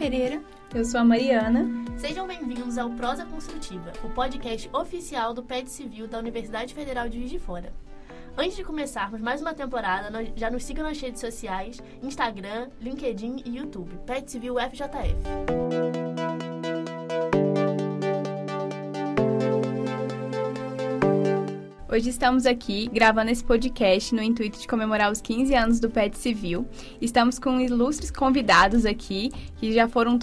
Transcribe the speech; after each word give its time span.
Pereira. 0.00 0.40
Eu 0.74 0.82
sou 0.82 0.98
a 0.98 1.04
Mariana. 1.04 1.68
Sejam 1.98 2.26
bem-vindos 2.26 2.78
ao 2.78 2.88
Prosa 2.88 3.26
Construtiva, 3.26 3.92
o 4.02 4.08
podcast 4.08 4.66
oficial 4.72 5.34
do 5.34 5.42
PET 5.42 5.70
Civil 5.70 6.08
da 6.08 6.18
Universidade 6.18 6.72
Federal 6.72 7.06
de 7.06 7.18
Juiz 7.18 7.30
de 7.30 7.38
Fora. 7.38 7.70
Antes 8.34 8.56
de 8.56 8.64
começarmos 8.64 9.20
mais 9.20 9.42
uma 9.42 9.52
temporada, 9.52 10.10
já 10.34 10.50
nos 10.50 10.64
sigam 10.64 10.84
nas 10.84 10.98
redes 10.98 11.20
sociais, 11.20 11.82
Instagram, 12.02 12.70
LinkedIn 12.80 13.42
e 13.44 13.58
YouTube, 13.58 13.94
PET 14.06 14.30
Civil 14.30 14.54
FJF. 14.54 16.19
Hoje 21.92 22.08
estamos 22.08 22.46
aqui 22.46 22.88
gravando 22.88 23.32
esse 23.32 23.42
podcast 23.42 24.14
no 24.14 24.22
intuito 24.22 24.60
de 24.60 24.68
comemorar 24.68 25.10
os 25.10 25.20
15 25.20 25.52
anos 25.56 25.80
do 25.80 25.90
PET 25.90 26.16
Civil. 26.16 26.64
Estamos 27.00 27.36
com 27.36 27.60
ilustres 27.60 28.12
convidados 28.12 28.86
aqui, 28.86 29.32
que 29.56 29.72
já 29.72 29.88
foram 29.88 30.16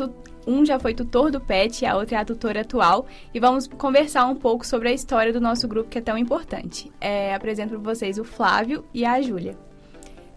um 0.47 0.65
já 0.65 0.79
foi 0.79 0.93
tutor 0.93 1.29
do 1.29 1.41
PET 1.41 1.81
e 1.81 1.85
a 1.85 1.97
outra 1.97 2.19
é 2.19 2.21
a 2.21 2.23
tutora 2.23 2.61
atual. 2.61 3.05
E 3.33 3.39
vamos 3.41 3.67
conversar 3.67 4.27
um 4.27 4.35
pouco 4.35 4.65
sobre 4.65 4.87
a 4.87 4.93
história 4.93 5.33
do 5.33 5.41
nosso 5.41 5.67
grupo 5.67 5.89
que 5.89 5.97
é 5.97 6.01
tão 6.01 6.17
importante. 6.17 6.89
É, 7.01 7.35
apresento 7.35 7.71
para 7.71 7.93
vocês 7.93 8.17
o 8.17 8.23
Flávio 8.23 8.85
e 8.93 9.03
a 9.03 9.21
Júlia. 9.21 9.57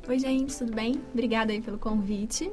Oi, 0.09 0.19
gente, 0.19 0.59
tudo 0.59 0.75
bem? 0.75 1.01
Obrigada 1.13 1.53
aí 1.53 1.63
pelo 1.63 1.79
convite. 1.79 2.51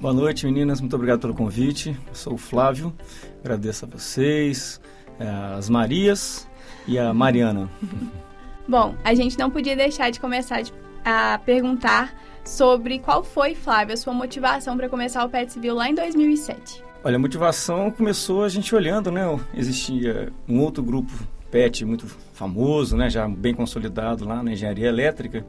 Boa 0.00 0.12
noite, 0.12 0.46
meninas. 0.46 0.80
Muito 0.80 0.96
obrigado 0.96 1.20
pelo 1.20 1.34
convite. 1.34 1.96
Eu 2.08 2.14
sou 2.16 2.34
o 2.34 2.38
Flávio. 2.38 2.92
Agradeço 3.38 3.84
a 3.84 3.88
vocês, 3.88 4.80
é, 5.20 5.28
as 5.56 5.70
Marias 5.70 6.48
e 6.86 6.98
a 6.98 7.12
Mariana. 7.12 7.68
Bom, 8.68 8.94
a 9.04 9.14
gente 9.14 9.38
não 9.38 9.50
podia 9.50 9.76
deixar 9.76 10.10
de 10.10 10.18
começar 10.18 10.62
a 11.04 11.38
perguntar 11.38 12.12
sobre 12.44 12.98
qual 12.98 13.22
foi, 13.22 13.54
Flávia, 13.54 13.94
a 13.94 13.96
sua 13.96 14.12
motivação 14.12 14.76
para 14.76 14.88
começar 14.88 15.24
o 15.24 15.28
Pet 15.28 15.52
Civil 15.52 15.74
lá 15.74 15.88
em 15.88 15.94
2007. 15.94 16.82
Olha, 17.04 17.16
a 17.16 17.18
motivação 17.18 17.90
começou 17.90 18.42
a 18.42 18.48
gente 18.48 18.74
olhando, 18.74 19.12
né? 19.12 19.22
Existia 19.54 20.32
um 20.48 20.60
outro 20.60 20.82
grupo 20.82 21.12
PET 21.50 21.84
muito 21.84 22.06
famoso, 22.32 22.96
né? 22.96 23.08
Já 23.08 23.28
bem 23.28 23.54
consolidado 23.54 24.24
lá 24.24 24.42
na 24.42 24.52
engenharia 24.52 24.88
elétrica. 24.88 25.46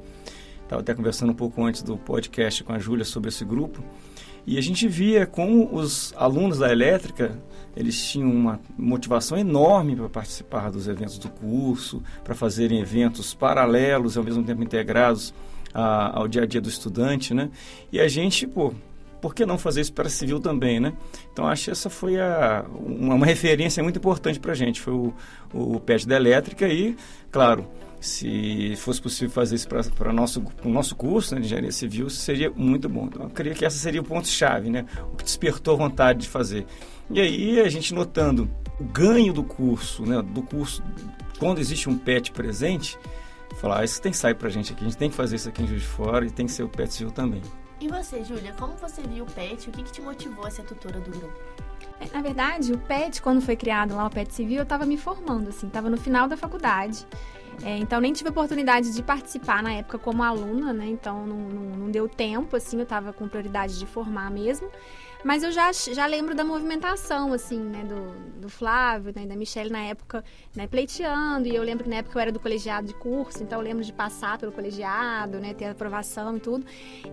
Estava 0.62 0.82
até 0.82 0.94
conversando 0.94 1.32
um 1.32 1.36
pouco 1.36 1.64
antes 1.64 1.82
do 1.82 1.98
podcast 1.98 2.64
com 2.64 2.74
a 2.74 2.78
Júlia 2.78 3.06
sobre 3.06 3.30
esse 3.30 3.44
grupo. 3.44 3.84
E 4.48 4.58
a 4.58 4.62
gente 4.62 4.88
via 4.88 5.28
como 5.28 5.76
os 5.76 6.14
alunos 6.16 6.60
da 6.60 6.72
elétrica, 6.72 7.38
eles 7.76 8.02
tinham 8.08 8.32
uma 8.32 8.62
motivação 8.78 9.38
enorme 9.38 9.94
para 9.94 10.08
participar 10.08 10.72
dos 10.72 10.88
eventos 10.88 11.18
do 11.18 11.28
curso, 11.28 12.02
para 12.24 12.34
fazerem 12.34 12.80
eventos 12.80 13.34
paralelos 13.34 14.16
e 14.16 14.18
ao 14.18 14.24
mesmo 14.24 14.42
tempo 14.46 14.64
integrados 14.64 15.34
a, 15.74 16.18
ao 16.18 16.30
dia 16.30 16.44
a 16.44 16.46
dia 16.46 16.62
do 16.62 16.70
estudante, 16.70 17.34
né? 17.34 17.50
E 17.92 18.00
a 18.00 18.08
gente, 18.08 18.48
pô, 18.48 18.74
por 19.22 19.36
que 19.36 19.46
não 19.46 19.58
fazer 19.58 19.82
isso 19.82 19.92
para 19.92 20.08
civil 20.08 20.40
também, 20.40 20.80
né? 20.80 20.94
Então 21.34 21.46
acho 21.46 21.66
que 21.66 21.72
essa 21.72 21.90
foi 21.90 22.18
a, 22.18 22.64
uma, 22.80 23.16
uma 23.16 23.26
referência 23.26 23.84
muito 23.84 23.98
importante 23.98 24.40
para 24.40 24.54
a 24.54 24.56
gente, 24.56 24.80
foi 24.80 24.94
o, 24.94 25.14
o 25.54 25.78
PET 25.82 26.08
da 26.08 26.16
elétrica 26.16 26.70
e, 26.70 26.96
claro, 27.30 27.68
se 28.00 28.76
fosse 28.78 29.02
possível 29.02 29.30
fazer 29.30 29.56
isso 29.56 29.68
para 29.68 30.10
o 30.10 30.14
nosso, 30.14 30.44
nosso 30.64 30.96
curso 30.96 31.34
né, 31.34 31.42
de 31.42 31.48
engenharia 31.48 31.72
civil, 31.72 32.10
seria 32.10 32.50
muito 32.52 32.88
bom. 32.88 33.06
Então, 33.06 33.24
eu 33.24 33.30
creio 33.30 33.56
que 33.56 33.66
essa 33.66 33.78
seria 33.78 34.02
o 34.02 34.04
ponto-chave, 34.04 34.70
né? 34.70 34.86
O 35.12 35.16
que 35.16 35.24
despertou 35.24 35.76
vontade 35.78 36.20
de 36.20 36.28
fazer. 36.28 36.66
E 37.10 37.20
aí, 37.20 37.60
a 37.60 37.70
gente 37.70 37.94
notando 37.94 38.50
o 38.80 38.84
ganho 38.84 39.34
do 39.34 39.44
curso, 39.44 40.06
né? 40.06 40.22
Do 40.22 40.42
curso, 40.42 40.84
quando 41.40 41.60
existe 41.60 41.90
um 41.90 41.98
PET 41.98 42.32
presente, 42.32 42.98
falar, 43.56 43.80
ah, 43.80 43.84
isso 43.84 44.02
tem 44.02 44.12
que 44.12 44.18
sair 44.18 44.36
para 44.36 44.48
a 44.48 44.52
gente 44.52 44.72
aqui, 44.72 44.82
a 44.82 44.88
gente 44.88 44.98
tem 44.98 45.10
que 45.10 45.16
fazer 45.16 45.36
isso 45.36 45.50
aqui 45.50 45.64
em 45.64 45.68
Juiz 45.68 45.82
de 45.82 45.88
Fora 45.88 46.26
e 46.26 46.30
tem 46.30 46.46
que 46.46 46.52
ser 46.52 46.64
o 46.64 46.70
PET 46.70 46.94
civil 46.94 47.12
também. 47.12 47.42
E 47.80 47.88
você, 47.88 48.24
Júlia, 48.24 48.54
como 48.58 48.74
você 48.74 49.02
viu 49.04 49.24
o 49.24 49.32
PET? 49.32 49.70
O 49.70 49.72
que, 49.72 49.84
que 49.84 49.92
te 49.92 50.02
motivou 50.02 50.46
a 50.46 50.50
ser 50.50 50.64
tutora 50.64 51.00
do 51.00 51.12
grupo? 51.12 51.40
É, 52.00 52.08
na 52.12 52.22
verdade, 52.22 52.74
o 52.74 52.78
PET, 52.78 53.22
quando 53.22 53.42
foi 53.42 53.56
criado 53.56 53.96
lá, 53.96 54.06
o 54.06 54.10
PET 54.10 54.34
Civil, 54.34 54.58
eu 54.58 54.64
estava 54.64 54.86
me 54.86 54.98
formando, 54.98 55.50
assim, 55.50 55.68
estava 55.68 55.90
no 55.90 55.98
final 55.98 56.28
da 56.28 56.36
faculdade. 56.36 57.06
É, 57.64 57.78
então 57.78 58.00
nem 58.00 58.14
tive 58.14 58.30
oportunidade 58.30 58.94
de 58.94 59.02
participar 59.02 59.64
na 59.64 59.74
época 59.74 59.98
como 59.98 60.24
aluna, 60.24 60.72
né? 60.74 60.88
Então 60.88 61.26
não, 61.26 61.38
não, 61.38 61.62
não 61.78 61.92
deu 61.92 62.08
tempo, 62.08 62.56
assim, 62.56 62.78
eu 62.78 62.84
estava 62.84 63.12
com 63.12 63.28
prioridade 63.28 63.80
de 63.80 63.86
formar 63.86 64.30
mesmo. 64.30 64.70
Mas 65.24 65.44
eu 65.44 65.52
já, 65.52 65.72
já 65.72 66.06
lembro 66.06 66.36
da 66.36 66.44
movimentação, 66.44 67.34
assim, 67.34 67.60
né, 67.60 67.84
do, 67.84 68.40
do 68.40 68.50
Flávio, 68.50 69.12
né, 69.16 69.26
da 69.26 69.36
Michelle 69.36 69.70
na 69.70 69.80
época, 69.80 70.24
né, 70.56 70.68
pleiteando. 70.68 71.48
E 71.48 71.56
eu 71.56 71.64
lembro 71.64 71.84
que 71.84 71.90
na 71.90 71.98
época 71.98 72.18
eu 72.18 72.22
era 72.22 72.32
do 72.32 72.40
colegiado 72.40 72.88
de 72.88 72.94
curso, 72.94 73.44
então 73.44 73.60
eu 73.60 73.64
lembro 73.64 73.84
de 73.84 73.92
passar 73.92 74.38
pelo 74.38 74.52
colegiado, 74.52 75.40
né, 75.40 75.54
ter 75.54 75.66
aprovação 75.66 76.38
e 76.38 76.40
tudo. 76.40 76.66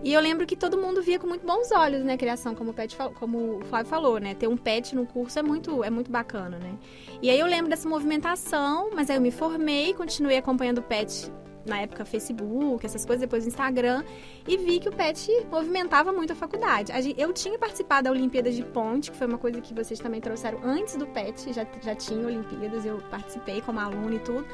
E 0.03 0.13
eu 0.13 0.21
lembro 0.21 0.45
que 0.45 0.55
todo 0.55 0.77
mundo 0.77 1.01
via 1.01 1.19
com 1.19 1.27
muito 1.27 1.45
bons 1.45 1.71
olhos, 1.71 2.03
né, 2.03 2.13
a 2.13 2.17
criação, 2.17 2.53
como 2.53 2.71
o, 2.71 2.73
Pet, 2.73 2.95
como 3.19 3.57
o 3.57 3.65
Flávio 3.65 3.87
falou, 3.89 4.19
né, 4.19 4.35
ter 4.35 4.47
um 4.47 4.57
pet 4.57 4.95
no 4.95 5.05
curso 5.05 5.39
é 5.39 5.43
muito, 5.43 5.83
é 5.83 5.89
muito 5.89 6.11
bacana, 6.11 6.57
né. 6.57 6.75
E 7.21 7.29
aí 7.29 7.39
eu 7.39 7.47
lembro 7.47 7.69
dessa 7.69 7.89
movimentação, 7.89 8.91
mas 8.93 9.09
aí 9.09 9.17
eu 9.17 9.21
me 9.21 9.31
formei, 9.31 9.93
continuei 9.93 10.37
acompanhando 10.37 10.77
o 10.79 10.83
pet 10.83 11.31
na 11.65 11.79
época 11.79 12.05
Facebook, 12.05 12.85
essas 12.85 13.05
coisas, 13.05 13.21
depois 13.21 13.45
Instagram, 13.47 14.03
e 14.47 14.57
vi 14.57 14.79
que 14.79 14.87
o 14.87 14.91
PET 14.91 15.29
movimentava 15.51 16.11
muito 16.11 16.33
a 16.33 16.35
faculdade. 16.35 16.91
Eu 17.17 17.33
tinha 17.33 17.57
participado 17.57 18.05
da 18.05 18.11
Olimpíada 18.11 18.51
de 18.51 18.63
Ponte, 18.63 19.11
que 19.11 19.17
foi 19.17 19.27
uma 19.27 19.37
coisa 19.37 19.59
que 19.59 19.73
vocês 19.73 19.99
também 19.99 20.21
trouxeram 20.21 20.59
antes 20.63 20.95
do 20.95 21.07
PET, 21.07 21.51
já, 21.51 21.65
já 21.81 21.95
tinha 21.95 22.25
Olimpíadas, 22.25 22.85
eu 22.85 23.01
participei 23.09 23.61
como 23.61 23.79
aluna 23.79 24.15
e 24.15 24.19
tudo. 24.19 24.45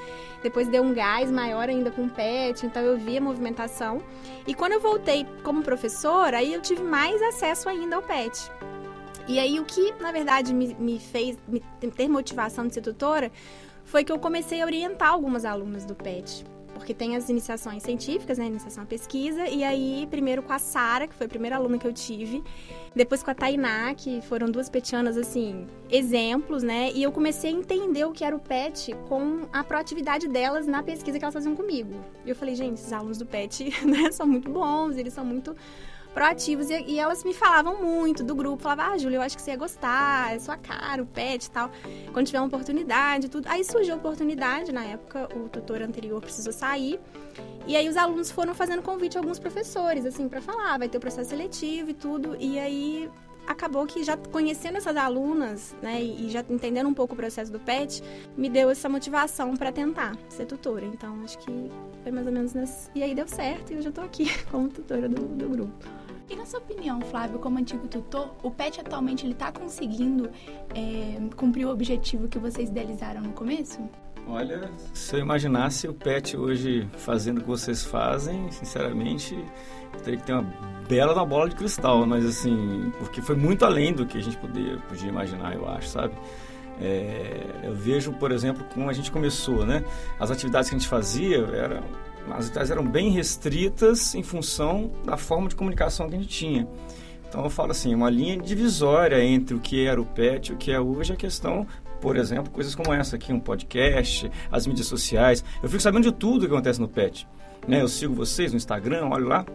Depois 0.41 0.67
deu 0.67 0.83
um 0.83 0.94
gás 0.94 1.29
maior 1.29 1.67
ainda 1.67 1.91
com 1.91 2.05
o 2.05 2.09
PET, 2.09 2.66
então 2.66 2.81
eu 2.81 2.97
vi 2.97 3.17
a 3.17 3.22
movimentação. 3.22 4.01
E 4.47 4.53
quando 4.53 4.73
eu 4.73 4.79
voltei 4.79 5.25
como 5.43 5.61
professora, 5.61 6.38
aí 6.38 6.53
eu 6.53 6.61
tive 6.61 6.81
mais 6.81 7.22
acesso 7.22 7.67
ainda 7.67 7.97
ao 7.97 8.01
PET. 8.01 8.49
E 9.28 9.39
aí 9.39 9.59
o 9.59 9.66
que, 9.66 9.93
na 10.01 10.11
verdade, 10.11 10.53
me, 10.53 10.73
me 10.79 10.99
fez 10.99 11.38
me, 11.47 11.61
ter 11.95 12.07
motivação 12.07 12.67
de 12.67 12.73
ser 12.73 12.81
tutora 12.81 13.31
foi 13.83 14.03
que 14.03 14.11
eu 14.11 14.19
comecei 14.19 14.61
a 14.61 14.66
orientar 14.66 15.09
algumas 15.09 15.45
alunas 15.45 15.85
do 15.85 15.93
PET 15.93 16.45
porque 16.73 16.93
tem 16.93 17.15
as 17.15 17.29
iniciações 17.29 17.83
científicas, 17.83 18.37
né, 18.37 18.45
iniciação 18.45 18.83
à 18.83 18.85
pesquisa, 18.85 19.47
e 19.47 19.63
aí 19.63 20.07
primeiro 20.09 20.41
com 20.41 20.53
a 20.53 20.59
Sara, 20.59 21.07
que 21.07 21.15
foi 21.15 21.25
a 21.25 21.29
primeira 21.29 21.55
aluna 21.55 21.77
que 21.77 21.87
eu 21.87 21.93
tive, 21.93 22.43
depois 22.95 23.23
com 23.23 23.31
a 23.31 23.35
Tainá, 23.35 23.93
que 23.93 24.21
foram 24.21 24.47
duas 24.49 24.69
petianas, 24.69 25.17
assim, 25.17 25.67
exemplos, 25.89 26.63
né, 26.63 26.91
e 26.93 27.03
eu 27.03 27.11
comecei 27.11 27.51
a 27.51 27.53
entender 27.53 28.05
o 28.05 28.11
que 28.11 28.23
era 28.23 28.35
o 28.35 28.39
PET 28.39 28.93
com 29.07 29.47
a 29.51 29.63
proatividade 29.63 30.27
delas 30.27 30.67
na 30.67 30.83
pesquisa 30.83 31.17
que 31.17 31.25
elas 31.25 31.33
faziam 31.33 31.55
comigo. 31.55 31.93
E 32.25 32.29
eu 32.29 32.35
falei, 32.35 32.55
gente, 32.55 32.75
esses 32.75 32.93
alunos 32.93 33.17
do 33.17 33.25
PET, 33.25 33.71
né, 33.85 34.11
são 34.11 34.27
muito 34.27 34.49
bons, 34.49 34.97
eles 34.97 35.13
são 35.13 35.25
muito 35.25 35.55
proativos. 36.13 36.69
E, 36.69 36.83
e, 36.88 36.99
elas 36.99 37.23
me 37.23 37.33
falavam 37.33 37.81
muito 37.81 38.23
do 38.23 38.35
grupo. 38.35 38.61
Falavam, 38.61 38.94
ah, 38.94 38.97
Júlia, 38.97 39.17
eu 39.17 39.22
acho 39.22 39.35
que 39.35 39.41
você 39.41 39.51
ia 39.51 39.57
gostar, 39.57 40.33
é 40.33 40.39
sua 40.39 40.57
cara, 40.57 41.01
o 41.01 41.05
pet 41.05 41.45
e 41.45 41.51
tal. 41.51 41.72
Quando 42.13 42.25
tiver 42.25 42.39
uma 42.39 42.47
oportunidade, 42.47 43.29
tudo. 43.29 43.47
Aí 43.47 43.63
surgiu 43.63 43.95
a 43.95 43.97
oportunidade, 43.97 44.72
na 44.72 44.83
época 44.83 45.29
o 45.35 45.49
tutor 45.49 45.81
anterior 45.81 46.22
precisou 46.22 46.53
sair. 46.53 46.99
E 47.67 47.75
aí 47.75 47.88
os 47.88 47.95
alunos 47.95 48.31
foram 48.31 48.53
fazendo 48.53 48.81
convite 48.81 49.17
a 49.17 49.22
alguns 49.22 49.39
professores, 49.39 50.05
assim, 50.05 50.27
para 50.27 50.41
falar, 50.41 50.77
vai 50.77 50.89
ter 50.89 50.97
o 50.97 51.01
processo 51.01 51.29
seletivo 51.29 51.91
e 51.91 51.94
tudo. 51.94 52.35
E 52.39 52.59
aí 52.59 53.09
acabou 53.45 53.85
que 53.85 54.03
já 54.03 54.17
conhecendo 54.17 54.78
essas 54.78 54.95
alunas, 54.95 55.75
né, 55.81 56.01
e 56.01 56.29
já 56.29 56.43
entendendo 56.49 56.88
um 56.88 56.93
pouco 56.93 57.13
o 57.13 57.17
processo 57.17 57.51
do 57.51 57.59
PET, 57.59 58.01
me 58.38 58.49
deu 58.49 58.69
essa 58.69 58.88
motivação 58.88 59.55
para 59.55 59.72
tentar 59.72 60.16
ser 60.29 60.45
tutora. 60.45 60.85
Então, 60.85 61.22
acho 61.23 61.38
que 61.39 61.72
foi 62.03 62.11
mais 62.11 62.25
ou 62.25 62.33
menos 62.33 62.53
nesse... 62.53 62.89
E 62.95 63.03
aí 63.03 63.13
deu 63.13 63.28
certo 63.28 63.72
e 63.72 63.75
eu 63.75 63.81
já 63.81 63.89
estou 63.89 64.03
aqui 64.03 64.31
como 64.49 64.69
tutora 64.69 65.07
do, 65.07 65.22
do 65.28 65.49
grupo. 65.49 66.00
E 66.31 66.35
na 66.35 66.45
sua 66.45 66.59
opinião, 66.59 67.01
Flávio, 67.01 67.39
como 67.39 67.59
antigo 67.59 67.89
tutor, 67.89 68.33
o 68.41 68.49
PET 68.49 68.79
atualmente 68.79 69.25
ele 69.25 69.33
está 69.33 69.51
conseguindo 69.51 70.29
é, 70.73 71.19
cumprir 71.35 71.66
o 71.66 71.69
objetivo 71.69 72.29
que 72.29 72.39
vocês 72.39 72.69
idealizaram 72.69 73.19
no 73.19 73.33
começo? 73.33 73.81
Olha, 74.25 74.72
se 74.93 75.17
eu 75.17 75.19
imaginasse 75.19 75.89
o 75.89 75.93
PET 75.93 76.37
hoje 76.37 76.87
fazendo 76.93 77.39
o 77.39 77.41
que 77.41 77.47
vocês 77.49 77.83
fazem, 77.83 78.49
sinceramente, 78.49 79.37
teria 80.05 80.17
que 80.17 80.25
ter 80.25 80.31
uma 80.31 80.43
bela 80.87 81.13
da 81.13 81.25
bola 81.25 81.49
de 81.49 81.55
cristal, 81.57 82.05
mas 82.05 82.25
assim, 82.25 82.93
porque 82.97 83.22
foi 83.22 83.35
muito 83.35 83.66
além 83.66 83.91
do 83.91 84.05
que 84.05 84.17
a 84.17 84.22
gente 84.22 84.37
podia, 84.37 84.77
podia 84.87 85.09
imaginar, 85.09 85.53
eu 85.53 85.67
acho, 85.67 85.89
sabe? 85.89 86.13
É, 86.79 87.45
eu 87.63 87.75
vejo, 87.75 88.13
por 88.13 88.31
exemplo, 88.31 88.66
como 88.73 88.89
a 88.89 88.93
gente 88.93 89.11
começou, 89.11 89.66
né? 89.66 89.84
As 90.17 90.31
atividades 90.31 90.69
que 90.69 90.75
a 90.77 90.79
gente 90.79 90.87
fazia 90.87 91.39
eram 91.39 91.84
as 92.29 92.46
atividades 92.46 92.72
eram 92.72 92.85
bem 92.85 93.09
restritas 93.12 94.16
em 94.16 94.23
função 94.23 94.91
da 95.06 95.18
forma 95.18 95.50
de 95.50 95.56
comunicação 95.56 96.08
que 96.09 96.16
a 96.16 96.20
gente 96.20 96.29
tinha. 96.29 96.68
Então 97.28 97.44
eu 97.44 97.50
falo 97.50 97.72
assim, 97.72 97.96
uma 97.96 98.09
linha 98.09 98.38
divisória 98.38 99.23
entre 99.23 99.56
o 99.56 99.59
que 99.59 99.85
era 99.85 100.02
o 100.02 100.06
PET 100.06 100.52
e 100.52 100.53
o 100.53 100.58
que 100.58 100.72
é 100.72 100.79
hoje 100.79 101.14
a 101.14 101.16
questão, 101.16 101.66
por 102.02 102.18
exemplo, 102.18 102.52
coisas 102.52 102.76
como 102.76 102.94
essa 102.94 103.16
aqui, 103.16 103.32
um 103.32 103.40
podcast, 103.40 104.29
as 104.52 104.68
mídias 104.68 104.88
sociais. 104.88 105.44
Eu 105.64 105.70
fico 105.70 105.82
sabendo 105.82 106.03
de 106.03 106.12
tudo 106.12 106.46
que 106.46 106.53
acontece 106.53 106.82
no 106.82 106.90
PET. 106.90 107.28
Né? 107.68 107.82
Eu 107.82 107.88
sigo 107.88 108.14
vocês 108.14 108.52
no 108.52 108.58
Instagram, 108.58 109.08
olho 109.09 109.28
lá, 109.28 109.46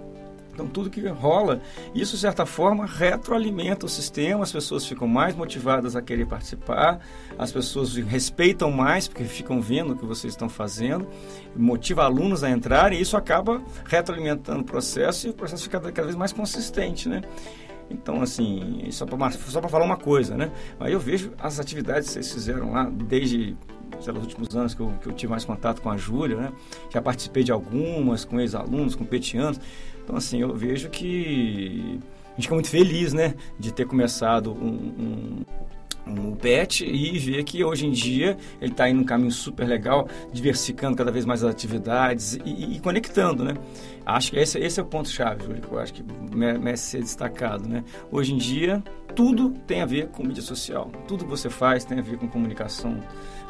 então, 0.57 0.67
tudo 0.67 0.89
que 0.89 1.07
rola, 1.07 1.61
isso 1.95 2.15
de 2.15 2.23
certa 2.23 2.47
forma 2.47 2.87
retroalimenta 2.87 3.85
o 3.85 3.89
sistema, 3.91 4.43
as 4.43 4.51
pessoas 4.51 4.87
ficam 4.87 5.07
mais 5.07 5.37
motivadas 5.37 5.95
a 5.95 6.01
querer 6.01 6.27
participar, 6.27 6.99
as 7.39 7.53
pessoas 7.53 7.95
respeitam 7.95 8.71
mais 8.71 9.07
porque 9.07 9.25
ficam 9.25 9.61
vendo 9.61 9.93
o 9.93 9.97
que 9.97 10.07
vocês 10.07 10.33
estão 10.33 10.49
fazendo, 10.49 11.07
motiva 11.55 12.05
alunos 12.05 12.43
a 12.43 12.51
entrarem 12.51 12.99
e 12.99 13.03
isso 13.03 13.19
acaba 13.19 13.63
retroalimentando 13.85 14.63
o 14.63 14.65
processo 14.65 15.27
e 15.27 15.31
o 15.31 15.35
processo 15.35 15.65
fica 15.65 15.79
cada 15.79 16.05
vez 16.05 16.17
mais 16.17 16.33
consistente, 16.33 17.07
né? 17.07 17.21
Então, 17.91 18.23
assim, 18.23 18.89
só 18.91 19.05
para 19.05 19.69
falar 19.69 19.85
uma 19.85 19.99
coisa, 19.99 20.37
né? 20.37 20.51
Aí 20.81 20.95
eu 20.95 20.99
vejo 20.99 21.33
as 21.39 21.61
atividades 21.61 22.09
que 22.09 22.15
vocês 22.15 22.33
fizeram 22.33 22.73
lá 22.73 22.85
desde 22.91 23.55
os 23.99 24.07
últimos 24.09 24.57
anos 24.57 24.75
que 24.75 24.81
eu, 24.81 24.93
que 25.01 25.07
eu 25.07 25.13
tive 25.13 25.31
mais 25.31 25.45
contato 25.45 25.81
com 25.81 25.91
a 25.91 25.97
Júlia, 25.97 26.37
né? 26.37 26.53
Já 26.91 27.01
participei 27.01 27.45
de 27.45 27.53
algumas, 27.53 28.25
com 28.25 28.41
ex-alunos, 28.41 28.95
com 28.95 29.05
petianos. 29.05 29.61
Então, 30.07 30.17
assim, 30.17 30.41
eu 30.41 30.55
vejo 30.55 30.89
que 30.89 31.99
a 32.27 32.29
gente 32.37 32.43
fica 32.43 32.55
muito 32.55 32.71
feliz, 32.71 33.13
né? 33.13 33.35
De 33.59 33.73
ter 33.73 33.87
começado 33.87 34.53
um, 34.53 35.45
um, 36.07 36.21
um 36.31 36.37
PET 36.37 36.85
e 36.87 37.19
ver 37.19 37.43
que 37.43 37.65
hoje 37.65 37.87
em 37.87 37.91
dia 37.91 38.39
ele 38.61 38.71
está 38.71 38.89
indo 38.89 39.01
um 39.01 39.05
caminho 39.05 39.33
super 39.33 39.67
legal, 39.67 40.09
diversificando 40.33 40.97
cada 40.97 41.11
vez 41.11 41.25
mais 41.25 41.43
as 41.43 41.51
atividades 41.51 42.39
e, 42.45 42.77
e 42.77 42.81
conectando, 42.81 43.43
né? 43.43 43.55
Acho 44.07 44.31
que 44.31 44.39
esse, 44.39 44.61
esse 44.61 44.79
é 44.79 44.83
o 44.85 44.87
ponto-chave, 44.87 45.45
Júlio, 45.45 45.61
que 45.61 45.73
eu 45.73 45.79
acho 45.81 45.93
que 45.93 46.05
merece 46.33 46.85
ser 46.85 47.01
destacado, 47.01 47.69
né? 47.69 47.83
Hoje 48.09 48.33
em 48.33 48.39
dia, 48.39 48.85
tudo 49.17 49.51
tem 49.67 49.83
a 49.83 49.87
ver 49.87 50.07
com 50.11 50.23
mídia 50.23 50.43
social. 50.43 50.89
Tudo 51.09 51.25
que 51.25 51.31
você 51.31 51.51
faz 51.51 51.85
tem 51.85 51.99
a 51.99 52.03
ver 52.03 52.17
com 52.17 52.29
comunicação 52.29 53.03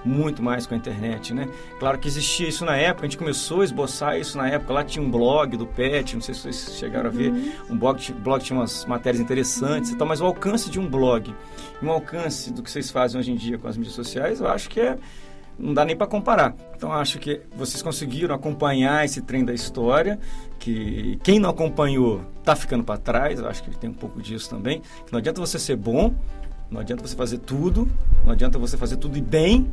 muito 0.06 0.43
mais 0.43 0.67
com 0.67 0.75
a 0.75 0.76
internet, 0.76 1.35
né? 1.35 1.49
Claro 1.79 1.99
que 1.99 2.06
existia 2.06 2.49
isso 2.49 2.64
na 2.64 2.76
época, 2.76 3.06
a 3.06 3.08
gente 3.08 3.19
começou 3.19 3.62
a 3.62 3.64
esboçar 3.64 4.19
isso 4.19 4.38
na 4.38 4.49
época, 4.49 4.73
lá 4.73 4.85
tinha 4.85 5.05
um 5.05 5.11
blog 5.11 5.56
do 5.56 5.67
PET, 5.67 6.14
não 6.14 6.23
sei 6.23 6.35
se 6.35 6.43
vocês 6.43 6.79
chegaram 6.79 7.11
uhum. 7.11 7.17
a 7.17 7.19
ver, 7.19 7.32
uhum. 7.32 7.53
um 7.70 7.76
blog, 7.76 8.12
blog 8.12 8.43
tinha 8.43 8.58
umas 8.58 8.85
matérias 8.85 9.20
interessantes 9.20 9.91
e 9.91 9.97
tal, 9.97 10.06
mas 10.06 10.20
o 10.20 10.25
alcance 10.25 10.70
de 10.70 10.79
um 10.79 10.88
blog 10.88 11.35
e 11.82 11.85
um 11.85 11.91
alcance 11.91 12.53
do 12.53 12.62
que 12.62 12.70
vocês 12.70 12.91
fazem 12.91 13.19
hoje 13.19 13.32
em 13.32 13.37
dia 13.37 13.58
com 13.58 13.67
as 13.67 13.76
mídias 13.76 13.94
sociais, 13.94 14.41
eu 14.41 14.49
acho 14.49 14.69
que 14.69 14.81
é 14.81 14.97
não 15.58 15.73
dá 15.73 15.85
nem 15.85 15.97
para 15.97 16.06
comparar. 16.06 16.55
Então 16.76 16.93
acho 16.93 17.19
que 17.19 17.41
vocês 17.56 17.82
conseguiram 17.82 18.35
acompanhar 18.35 19.05
esse 19.05 19.23
trem 19.23 19.43
da 19.43 19.55
história, 19.55 20.19
que 20.58 21.19
quem 21.23 21.38
não 21.38 21.50
acompanhou 21.50 22.20
está 22.38 22.55
ficando 22.55 22.85
para 22.85 22.99
trás, 22.99 23.38
eu 23.38 23.49
acho 23.49 23.62
que 23.62 23.70
tem 23.79 23.91
um 23.91 23.94
pouco 23.94 24.20
disso 24.20 24.50
também. 24.50 24.82
Não 25.11 25.19
adianta 25.19 25.41
você 25.41 25.58
ser 25.58 25.76
bom, 25.76 26.14
não 26.70 26.81
adianta 26.81 27.06
você 27.06 27.17
fazer 27.17 27.38
tudo, 27.38 27.88
não 28.25 28.32
adianta 28.32 28.58
você 28.58 28.76
fazer 28.76 28.97
tudo 28.97 29.17
e 29.17 29.20
bem, 29.20 29.70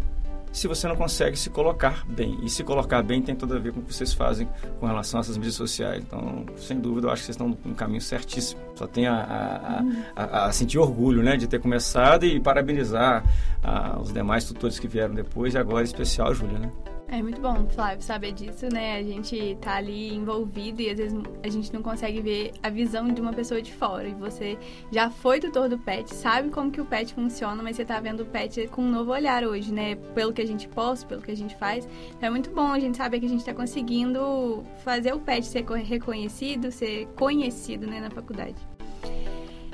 se 0.53 0.67
você 0.67 0.88
não 0.88 0.95
consegue 0.95 1.38
se 1.38 1.50
colocar 1.50 2.05
bem. 2.07 2.38
E 2.44 2.50
se 2.50 2.63
colocar 2.63 3.01
bem 3.01 3.21
tem 3.21 3.35
tudo 3.35 3.55
a 3.55 3.59
ver 3.59 3.73
com 3.73 3.79
o 3.79 3.83
que 3.83 3.94
vocês 3.94 4.13
fazem 4.13 4.47
com 4.79 4.85
relação 4.85 5.19
a 5.19 5.21
essas 5.21 5.35
mídias 5.35 5.55
sociais. 5.55 6.01
Então, 6.01 6.45
sem 6.55 6.79
dúvida, 6.79 7.07
eu 7.07 7.11
acho 7.11 7.23
que 7.23 7.25
vocês 7.25 7.35
estão 7.35 7.57
no 7.65 7.75
caminho 7.75 8.00
certíssimo. 8.00 8.61
Só 8.75 8.85
tenho 8.85 9.11
a, 9.11 9.83
a, 10.15 10.23
a, 10.23 10.45
a 10.45 10.51
sentir 10.51 10.77
orgulho 10.77 11.23
né, 11.23 11.35
de 11.35 11.47
ter 11.47 11.59
começado 11.59 12.25
e 12.25 12.39
parabenizar 12.39 13.23
os 14.00 14.13
demais 14.13 14.45
tutores 14.45 14.77
que 14.77 14.88
vieram 14.88 15.15
depois, 15.15 15.55
e 15.55 15.57
agora 15.57 15.81
em 15.81 15.85
especial 15.85 16.29
a 16.29 16.33
Júlia. 16.33 16.59
Né? 16.59 16.71
É 17.13 17.21
muito 17.21 17.39
bom, 17.39 17.68
Flávio, 17.69 18.01
saber 18.01 18.31
disso, 18.31 18.68
né? 18.74 18.98
A 18.98 19.04
gente 19.04 19.56
tá 19.62 19.75
ali 19.75 20.15
envolvido 20.15 20.81
e 20.81 20.89
às 20.89 20.98
vezes 20.98 21.15
a 21.44 21.48
gente 21.48 21.71
não 21.71 21.83
consegue 21.83 22.19
ver 22.21 22.54
a 22.63 22.71
visão 22.71 23.07
de 23.07 23.21
uma 23.21 23.31
pessoa 23.31 23.62
de 23.62 23.71
fora. 23.71 24.07
E 24.07 24.15
você 24.15 24.57
já 24.92 25.12
foi 25.12 25.39
tutor 25.39 25.69
do 25.69 25.77
PET, 25.77 26.12
sabe 26.12 26.50
como 26.50 26.71
que 26.71 26.81
o 26.81 26.86
PET 26.86 27.13
funciona, 27.13 27.62
mas 27.62 27.75
você 27.75 27.86
tá 27.86 28.00
vendo 28.00 28.21
o 28.21 28.25
PET 28.25 28.68
com 28.69 28.81
um 28.81 28.89
novo 28.89 29.12
olhar 29.12 29.44
hoje, 29.44 29.71
né? 29.71 29.94
Pelo 30.15 30.33
que 30.33 30.42
a 30.42 30.48
gente 30.48 30.68
posta, 30.68 31.06
pelo 31.06 31.21
que 31.21 31.30
a 31.30 31.38
gente 31.38 31.56
faz. 31.56 31.88
Então 32.18 32.25
é 32.25 32.30
muito 32.31 32.50
bom 32.50 32.71
a 32.71 32.80
gente 32.80 32.98
saber 32.98 33.19
que 33.19 33.27
a 33.27 33.30
gente 33.30 33.45
tá 33.45 33.54
conseguindo 33.54 34.63
fazer 34.83 35.13
o 35.13 35.19
PET 35.19 35.45
ser 35.45 35.63
reconhecido, 35.63 36.71
ser 36.71 37.06
conhecido, 37.16 37.86
né, 37.86 38.00
na 38.00 38.09
faculdade. 38.09 38.72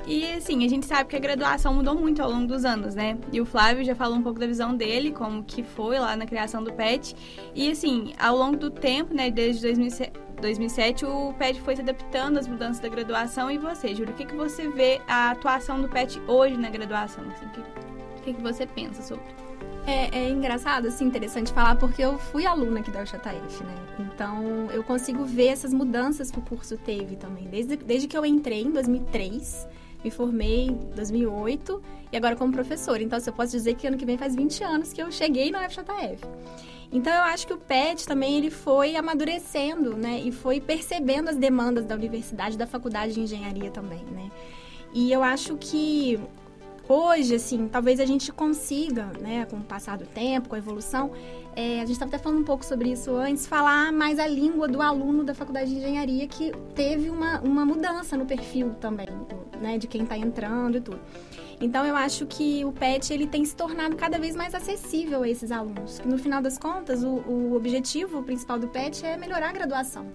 E 0.06 0.24
assim, 0.32 0.64
a 0.64 0.68
gente 0.68 0.86
sabe 0.86 1.08
que 1.08 1.16
a 1.16 1.18
graduação 1.18 1.74
mudou 1.74 1.94
muito 1.94 2.22
ao 2.22 2.30
longo 2.30 2.46
dos 2.46 2.64
anos, 2.64 2.94
né? 2.94 3.18
E 3.32 3.40
o 3.40 3.46
Flávio 3.46 3.84
já 3.84 3.94
falou 3.94 4.16
um 4.16 4.22
pouco 4.22 4.38
da 4.38 4.46
visão 4.46 4.74
dele, 4.74 5.12
como 5.12 5.44
que 5.44 5.62
foi 5.62 5.98
lá 5.98 6.16
na 6.16 6.26
criação 6.26 6.62
do 6.62 6.72
PET. 6.72 7.14
E 7.54 7.70
assim, 7.70 8.12
ao 8.18 8.36
longo 8.36 8.56
do 8.56 8.70
tempo, 8.70 9.14
né, 9.14 9.30
desde 9.30 9.72
2007, 10.40 11.04
o 11.04 11.34
PET 11.38 11.60
foi 11.60 11.76
se 11.76 11.82
adaptando 11.82 12.38
às 12.38 12.46
mudanças 12.46 12.80
da 12.80 12.88
graduação. 12.88 13.50
E 13.50 13.58
você, 13.58 13.94
Júlio, 13.94 14.12
o 14.12 14.16
que, 14.16 14.24
que 14.24 14.34
você 14.34 14.68
vê 14.68 15.00
a 15.06 15.30
atuação 15.30 15.80
do 15.80 15.88
PET 15.88 16.20
hoje 16.26 16.56
na 16.56 16.70
graduação? 16.70 17.24
Assim, 17.30 17.46
o 17.46 17.50
que, 17.50 18.22
que, 18.22 18.34
que 18.34 18.42
você 18.42 18.66
pensa 18.66 19.02
sobre? 19.02 19.24
É, 19.86 20.18
é, 20.18 20.28
engraçado, 20.28 20.88
assim, 20.88 21.06
interessante 21.06 21.52
falar, 21.52 21.76
porque 21.76 22.02
eu 22.02 22.18
fui 22.18 22.46
aluna 22.46 22.80
aqui 22.80 22.90
da 22.90 23.02
UJF, 23.02 23.64
né? 23.64 23.74
Então, 23.98 24.68
eu 24.72 24.84
consigo 24.84 25.24
ver 25.24 25.48
essas 25.48 25.72
mudanças 25.72 26.30
que 26.30 26.38
o 26.38 26.42
curso 26.42 26.76
teve 26.76 27.16
também. 27.16 27.44
Desde, 27.48 27.76
desde 27.76 28.06
que 28.06 28.16
eu 28.16 28.24
entrei 28.24 28.62
em 28.62 28.70
2003, 28.70 29.66
me 30.02 30.10
formei 30.10 30.66
em 30.66 30.74
2008 30.94 31.82
e 32.12 32.16
agora 32.16 32.36
como 32.36 32.52
professora. 32.52 33.02
Então, 33.02 33.16
assim, 33.16 33.30
eu 33.30 33.34
posso 33.34 33.52
dizer 33.52 33.74
que 33.74 33.86
ano 33.86 33.96
que 33.96 34.04
vem 34.04 34.16
faz 34.16 34.34
20 34.34 34.64
anos 34.64 34.92
que 34.92 35.02
eu 35.02 35.10
cheguei 35.10 35.50
na 35.50 35.66
UFJF. 35.66 36.26
Então, 36.92 37.12
eu 37.12 37.22
acho 37.22 37.46
que 37.46 37.52
o 37.52 37.58
PET 37.58 38.06
também 38.06 38.36
ele 38.36 38.50
foi 38.50 38.96
amadurecendo, 38.96 39.96
né? 39.96 40.20
E 40.24 40.32
foi 40.32 40.60
percebendo 40.60 41.28
as 41.28 41.36
demandas 41.36 41.86
da 41.86 41.94
universidade, 41.94 42.58
da 42.58 42.66
faculdade 42.66 43.14
de 43.14 43.20
engenharia 43.20 43.70
também, 43.70 44.02
né? 44.06 44.30
E 44.92 45.12
eu 45.12 45.22
acho 45.22 45.56
que 45.56 46.18
hoje, 46.92 47.36
assim, 47.36 47.68
talvez 47.68 48.00
a 48.00 48.04
gente 48.04 48.32
consiga, 48.32 49.06
né, 49.20 49.46
com 49.46 49.56
o 49.56 49.62
passar 49.62 49.96
do 49.96 50.06
tempo, 50.06 50.48
com 50.48 50.56
a 50.56 50.58
evolução, 50.58 51.12
é, 51.54 51.76
a 51.76 51.80
gente 51.80 51.92
estava 51.92 52.08
até 52.08 52.18
falando 52.18 52.40
um 52.40 52.44
pouco 52.44 52.64
sobre 52.64 52.90
isso 52.90 53.14
antes, 53.14 53.46
falar 53.46 53.92
mais 53.92 54.18
a 54.18 54.26
língua 54.26 54.66
do 54.66 54.82
aluno 54.82 55.22
da 55.22 55.32
faculdade 55.32 55.70
de 55.70 55.76
engenharia 55.76 56.26
que 56.26 56.52
teve 56.74 57.08
uma, 57.08 57.40
uma 57.40 57.64
mudança 57.64 58.16
no 58.16 58.26
perfil 58.26 58.74
também, 58.80 59.06
né, 59.60 59.78
de 59.78 59.86
quem 59.86 60.02
está 60.02 60.18
entrando 60.18 60.78
e 60.78 60.80
tudo. 60.80 61.00
Então 61.60 61.84
eu 61.84 61.94
acho 61.94 62.26
que 62.26 62.64
o 62.64 62.72
PET 62.72 63.12
ele 63.12 63.26
tem 63.26 63.44
se 63.44 63.54
tornado 63.54 63.94
cada 63.94 64.18
vez 64.18 64.34
mais 64.34 64.54
acessível 64.54 65.22
a 65.22 65.28
esses 65.28 65.52
alunos. 65.52 66.00
No 66.00 66.16
final 66.16 66.40
das 66.40 66.58
contas, 66.58 67.04
o, 67.04 67.08
o 67.08 67.54
objetivo 67.54 68.22
principal 68.22 68.58
do 68.58 68.66
PET 68.66 69.04
é 69.04 69.16
melhorar 69.16 69.50
a 69.50 69.52
graduação. 69.52 70.06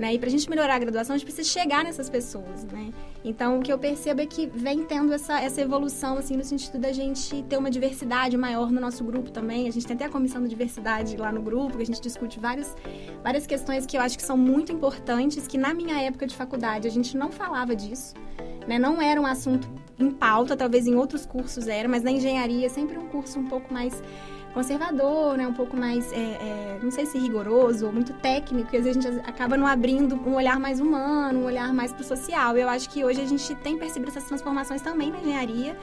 Né? 0.00 0.14
E 0.14 0.18
para 0.18 0.28
a 0.28 0.30
gente 0.30 0.48
melhorar 0.48 0.76
a 0.76 0.78
graduação, 0.78 1.14
a 1.14 1.18
gente 1.18 1.26
precisa 1.26 1.46
chegar 1.46 1.84
nessas 1.84 2.08
pessoas, 2.08 2.64
né? 2.64 2.90
Então, 3.22 3.58
o 3.58 3.62
que 3.62 3.70
eu 3.70 3.78
percebo 3.78 4.22
é 4.22 4.26
que 4.26 4.46
vem 4.46 4.82
tendo 4.82 5.12
essa, 5.12 5.38
essa 5.38 5.60
evolução, 5.60 6.16
assim, 6.16 6.38
no 6.38 6.42
sentido 6.42 6.78
da 6.78 6.90
gente 6.90 7.42
ter 7.42 7.58
uma 7.58 7.70
diversidade 7.70 8.34
maior 8.34 8.72
no 8.72 8.80
nosso 8.80 9.04
grupo 9.04 9.30
também. 9.30 9.68
A 9.68 9.70
gente 9.70 9.86
tem 9.86 9.94
até 9.94 10.06
a 10.06 10.08
comissão 10.08 10.42
de 10.42 10.48
diversidade 10.48 11.18
lá 11.18 11.30
no 11.30 11.42
grupo, 11.42 11.76
que 11.76 11.82
a 11.82 11.84
gente 11.84 12.00
discute 12.00 12.40
várias, 12.40 12.74
várias 13.22 13.46
questões 13.46 13.84
que 13.84 13.94
eu 13.94 14.00
acho 14.00 14.16
que 14.16 14.24
são 14.24 14.38
muito 14.38 14.72
importantes, 14.72 15.46
que 15.46 15.58
na 15.58 15.74
minha 15.74 16.00
época 16.00 16.26
de 16.26 16.34
faculdade 16.34 16.88
a 16.88 16.90
gente 16.90 17.14
não 17.14 17.30
falava 17.30 17.76
disso, 17.76 18.14
né? 18.66 18.78
Não 18.78 19.02
era 19.02 19.20
um 19.20 19.26
assunto 19.26 19.68
em 19.98 20.10
pauta, 20.10 20.56
talvez 20.56 20.86
em 20.86 20.94
outros 20.94 21.26
cursos 21.26 21.68
era, 21.68 21.86
mas 21.86 22.02
na 22.02 22.10
engenharia 22.10 22.64
é 22.64 22.70
sempre 22.70 22.96
um 22.96 23.06
curso 23.08 23.38
um 23.38 23.46
pouco 23.46 23.70
mais 23.70 24.02
conservador, 24.52 25.36
né? 25.36 25.46
Um 25.46 25.52
pouco 25.52 25.76
mais, 25.76 26.12
é, 26.12 26.16
é, 26.16 26.80
não 26.82 26.90
sei 26.90 27.06
se 27.06 27.18
rigoroso 27.18 27.86
ou 27.86 27.92
muito 27.92 28.12
técnico, 28.14 28.74
e 28.74 28.78
às 28.78 28.84
vezes 28.84 29.06
a 29.06 29.10
gente 29.10 29.28
acaba 29.28 29.56
não 29.56 29.66
abrindo 29.66 30.16
um 30.16 30.34
olhar 30.34 30.58
mais 30.58 30.80
humano, 30.80 31.40
um 31.40 31.44
olhar 31.44 31.72
mais 31.72 31.92
pro 31.92 32.04
social. 32.04 32.56
Eu 32.56 32.68
acho 32.68 32.88
que 32.90 33.04
hoje 33.04 33.20
a 33.20 33.26
gente 33.26 33.54
tem 33.56 33.78
percebido 33.78 34.10
essas 34.10 34.24
transformações 34.24 34.82
também 34.82 35.10
na 35.10 35.18
engenharia, 35.18 35.76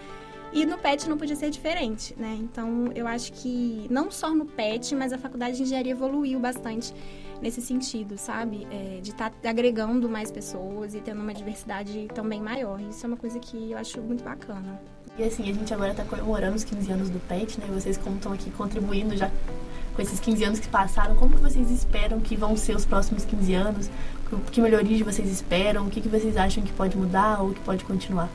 e 0.52 0.66
no 0.66 0.78
PET 0.78 1.10
não 1.10 1.18
podia 1.18 1.36
ser 1.36 1.50
diferente, 1.50 2.16
né? 2.18 2.38
Então, 2.40 2.90
eu 2.96 3.06
acho 3.06 3.34
que 3.34 3.86
não 3.90 4.10
só 4.10 4.34
no 4.34 4.46
PET, 4.46 4.96
mas 4.96 5.12
a 5.12 5.18
faculdade 5.18 5.58
de 5.58 5.64
engenharia 5.64 5.92
evoluiu 5.92 6.40
bastante 6.40 6.94
nesse 7.42 7.62
sentido, 7.62 8.18
sabe? 8.18 8.68
É, 8.72 9.00
de 9.02 9.12
estar 9.12 9.30
tá 9.30 9.50
agregando 9.50 10.10
mais 10.10 10.32
pessoas 10.32 10.96
e 10.96 11.02
tendo 11.02 11.22
uma 11.22 11.34
diversidade 11.34 12.08
também 12.14 12.42
maior. 12.42 12.80
Isso 12.82 13.06
é 13.06 13.08
uma 13.08 13.18
coisa 13.18 13.40
que 13.40 13.72
eu 13.72 13.78
acho 13.78 14.02
muito 14.02 14.24
bacana. 14.24 14.82
E 15.18 15.24
assim, 15.24 15.50
a 15.50 15.54
gente 15.54 15.74
agora 15.74 15.92
está 15.92 16.04
comemorando 16.04 16.56
os 16.56 16.64
15 16.64 16.92
anos 16.92 17.10
do 17.10 17.20
PET, 17.20 17.60
né? 17.60 17.66
E 17.68 17.72
vocês 17.72 17.98
como 17.98 18.18
estão 18.18 18.34
aqui 18.34 18.52
contribuindo 18.52 19.18
já 19.18 19.32
com 19.96 20.02
esses 20.02 20.20
15 20.20 20.44
anos 20.44 20.60
que 20.60 20.68
passaram, 20.68 21.16
como 21.16 21.36
que 21.36 21.42
vocês 21.42 21.72
esperam 21.72 22.20
que 22.20 22.36
vão 22.36 22.56
ser 22.56 22.76
os 22.76 22.86
próximos 22.86 23.26
15 23.26 23.54
anos? 23.56 23.90
Que 24.52 24.62
melhorias 24.62 25.02
vocês 25.02 25.28
esperam? 25.28 25.88
O 25.88 25.90
que, 25.90 26.02
que 26.02 26.08
vocês 26.08 26.38
acham 26.38 26.64
que 26.64 26.72
pode 26.72 26.96
mudar 26.96 27.42
ou 27.42 27.52
que 27.52 27.60
pode 27.62 27.84
continuar? 27.84 28.30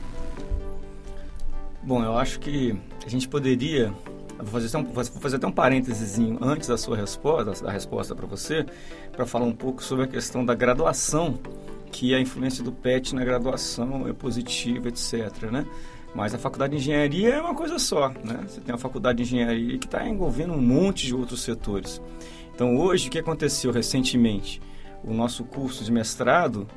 Bom, 1.81 2.03
eu 2.03 2.17
acho 2.17 2.39
que 2.39 2.77
a 3.05 3.09
gente 3.09 3.29
poderia 3.29 3.93
vou 4.37 4.61
fazer, 4.61 4.75
um, 4.75 4.83
vou 4.83 5.03
fazer 5.05 5.37
até 5.37 5.47
um 5.47 5.51
parênteses 5.51 6.19
antes 6.41 6.67
da 6.67 6.77
sua 6.77 6.97
resposta, 6.97 7.63
da 7.63 7.71
resposta 7.71 8.13
para 8.13 8.25
você, 8.25 8.65
para 9.11 9.25
falar 9.25 9.45
um 9.45 9.55
pouco 9.55 9.81
sobre 9.81 10.03
a 10.03 10.07
questão 10.07 10.45
da 10.45 10.53
graduação, 10.53 11.39
que 11.91 12.13
a 12.13 12.19
influência 12.19 12.63
do 12.63 12.71
PET 12.71 13.15
na 13.15 13.23
graduação 13.23 14.05
é 14.07 14.11
positiva, 14.11 14.89
etc. 14.89 15.43
Né? 15.51 15.65
Mas 16.13 16.33
a 16.33 16.37
faculdade 16.37 16.71
de 16.71 16.77
engenharia 16.77 17.35
é 17.35 17.41
uma 17.41 17.55
coisa 17.55 17.79
só, 17.79 18.09
né? 18.09 18.39
Você 18.47 18.61
tem 18.61 18.73
a 18.73 18.77
faculdade 18.77 19.17
de 19.17 19.23
engenharia 19.23 19.77
que 19.79 19.85
está 19.85 20.07
envolvendo 20.07 20.53
um 20.53 20.61
monte 20.61 21.07
de 21.07 21.15
outros 21.15 21.41
setores. 21.41 22.01
Então, 22.53 22.77
hoje, 22.77 23.07
o 23.07 23.11
que 23.11 23.17
aconteceu 23.17 23.71
recentemente? 23.71 24.61
O 25.03 25.11
nosso 25.13 25.43
curso 25.43 25.83
de 25.83 25.91
mestrado, 25.91 26.67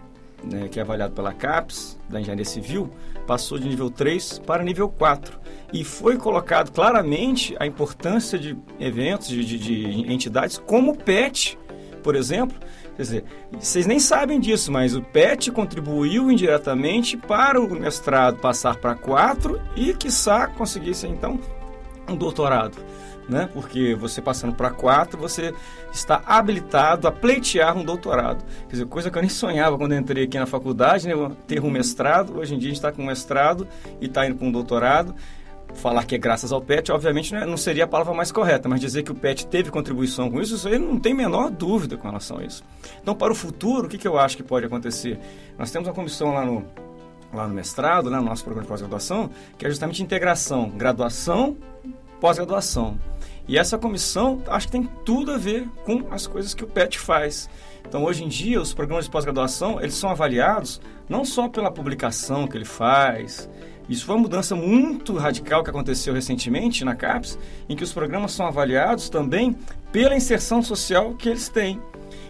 né, 0.42 0.68
que 0.68 0.78
é 0.78 0.82
avaliado 0.82 1.12
pela 1.12 1.34
CAPES, 1.34 1.98
da 2.08 2.20
Engenharia 2.20 2.44
Civil, 2.44 2.90
passou 3.26 3.58
de 3.58 3.68
nível 3.68 3.90
3 3.90 4.38
para 4.38 4.64
nível 4.64 4.88
4. 4.88 5.38
E 5.72 5.84
foi 5.84 6.16
colocado 6.16 6.72
claramente 6.72 7.54
a 7.60 7.66
importância 7.66 8.38
de 8.38 8.56
eventos, 8.80 9.28
de, 9.28 9.44
de, 9.44 9.58
de 9.58 10.12
entidades 10.12 10.56
como 10.56 10.92
o 10.92 10.96
PET, 10.96 11.58
por 12.02 12.16
exemplo, 12.16 12.56
Quer 12.96 13.02
dizer, 13.02 13.24
vocês 13.52 13.86
nem 13.86 14.00
sabem 14.00 14.40
disso, 14.40 14.72
mas 14.72 14.96
o 14.96 15.02
PET 15.02 15.52
contribuiu 15.52 16.30
indiretamente 16.30 17.16
para 17.16 17.60
o 17.60 17.68
mestrado 17.68 18.38
passar 18.38 18.76
para 18.76 18.94
quatro 18.94 19.60
e, 19.76 19.92
quiçá, 19.92 20.46
conseguisse 20.46 21.06
então 21.06 21.38
um 22.08 22.16
doutorado. 22.16 22.78
Né? 23.28 23.50
Porque 23.52 23.94
você 23.94 24.22
passando 24.22 24.54
para 24.54 24.70
quatro, 24.70 25.20
você 25.20 25.52
está 25.92 26.22
habilitado 26.24 27.06
a 27.06 27.12
pleitear 27.12 27.76
um 27.76 27.84
doutorado. 27.84 28.44
Quer 28.66 28.72
dizer, 28.72 28.86
coisa 28.86 29.10
que 29.10 29.18
eu 29.18 29.22
nem 29.22 29.28
sonhava 29.28 29.76
quando 29.76 29.94
entrei 29.94 30.24
aqui 30.24 30.38
na 30.38 30.46
faculdade, 30.46 31.06
né? 31.06 31.14
ter 31.46 31.60
um 31.60 31.70
mestrado. 31.70 32.38
Hoje 32.38 32.54
em 32.54 32.58
dia 32.58 32.68
a 32.68 32.70
gente 32.70 32.78
está 32.78 32.92
com 32.92 33.02
um 33.02 33.06
mestrado 33.06 33.66
e 34.00 34.06
está 34.06 34.26
indo 34.26 34.36
para 34.36 34.46
um 34.46 34.52
doutorado 34.52 35.14
falar 35.76 36.04
que 36.04 36.14
é 36.14 36.18
graças 36.18 36.52
ao 36.52 36.60
PET, 36.60 36.90
obviamente, 36.90 37.32
né, 37.32 37.44
não 37.44 37.56
seria 37.56 37.84
a 37.84 37.86
palavra 37.86 38.14
mais 38.14 38.32
correta, 38.32 38.68
mas 38.68 38.80
dizer 38.80 39.02
que 39.02 39.12
o 39.12 39.14
PET 39.14 39.46
teve 39.46 39.70
contribuição 39.70 40.30
com 40.30 40.40
isso, 40.40 40.54
isso 40.54 40.68
aí 40.68 40.78
não 40.78 40.98
tem 40.98 41.14
menor 41.14 41.50
dúvida 41.50 41.96
com 41.96 42.08
relação 42.08 42.38
a 42.38 42.44
isso. 42.44 42.64
Então, 43.02 43.14
para 43.14 43.32
o 43.32 43.34
futuro, 43.34 43.86
o 43.86 43.88
que, 43.88 43.98
que 43.98 44.08
eu 44.08 44.18
acho 44.18 44.36
que 44.36 44.42
pode 44.42 44.66
acontecer? 44.66 45.18
Nós 45.58 45.70
temos 45.70 45.88
uma 45.88 45.94
comissão 45.94 46.32
lá 46.34 46.44
no, 46.44 46.64
lá 47.32 47.46
no 47.46 47.54
mestrado, 47.54 48.10
né, 48.10 48.16
no 48.18 48.24
nosso 48.24 48.42
programa 48.42 48.64
de 48.64 48.68
pós-graduação, 48.68 49.30
que 49.56 49.66
é 49.66 49.68
justamente 49.68 50.02
integração, 50.02 50.70
graduação, 50.70 51.56
pós-graduação. 52.20 52.98
E 53.48 53.56
essa 53.56 53.78
comissão, 53.78 54.42
acho 54.48 54.66
que 54.66 54.72
tem 54.72 54.90
tudo 55.04 55.32
a 55.32 55.38
ver 55.38 55.68
com 55.84 56.08
as 56.10 56.26
coisas 56.26 56.52
que 56.52 56.64
o 56.64 56.66
PET 56.66 56.98
faz. 56.98 57.48
Então, 57.88 58.04
hoje 58.04 58.24
em 58.24 58.28
dia, 58.28 58.60
os 58.60 58.74
programas 58.74 59.04
de 59.04 59.10
pós-graduação, 59.10 59.80
eles 59.80 59.94
são 59.94 60.10
avaliados 60.10 60.80
não 61.08 61.24
só 61.24 61.48
pela 61.48 61.70
publicação 61.70 62.48
que 62.48 62.56
ele 62.56 62.64
faz, 62.64 63.48
isso 63.88 64.04
foi 64.04 64.14
uma 64.14 64.22
mudança 64.22 64.56
muito 64.56 65.14
radical 65.16 65.62
que 65.62 65.70
aconteceu 65.70 66.12
recentemente 66.12 66.84
na 66.84 66.94
CAPES, 66.94 67.38
em 67.68 67.76
que 67.76 67.84
os 67.84 67.92
programas 67.92 68.32
são 68.32 68.46
avaliados 68.46 69.08
também 69.08 69.56
pela 69.92 70.16
inserção 70.16 70.62
social 70.62 71.14
que 71.14 71.28
eles 71.28 71.48
têm. 71.48 71.80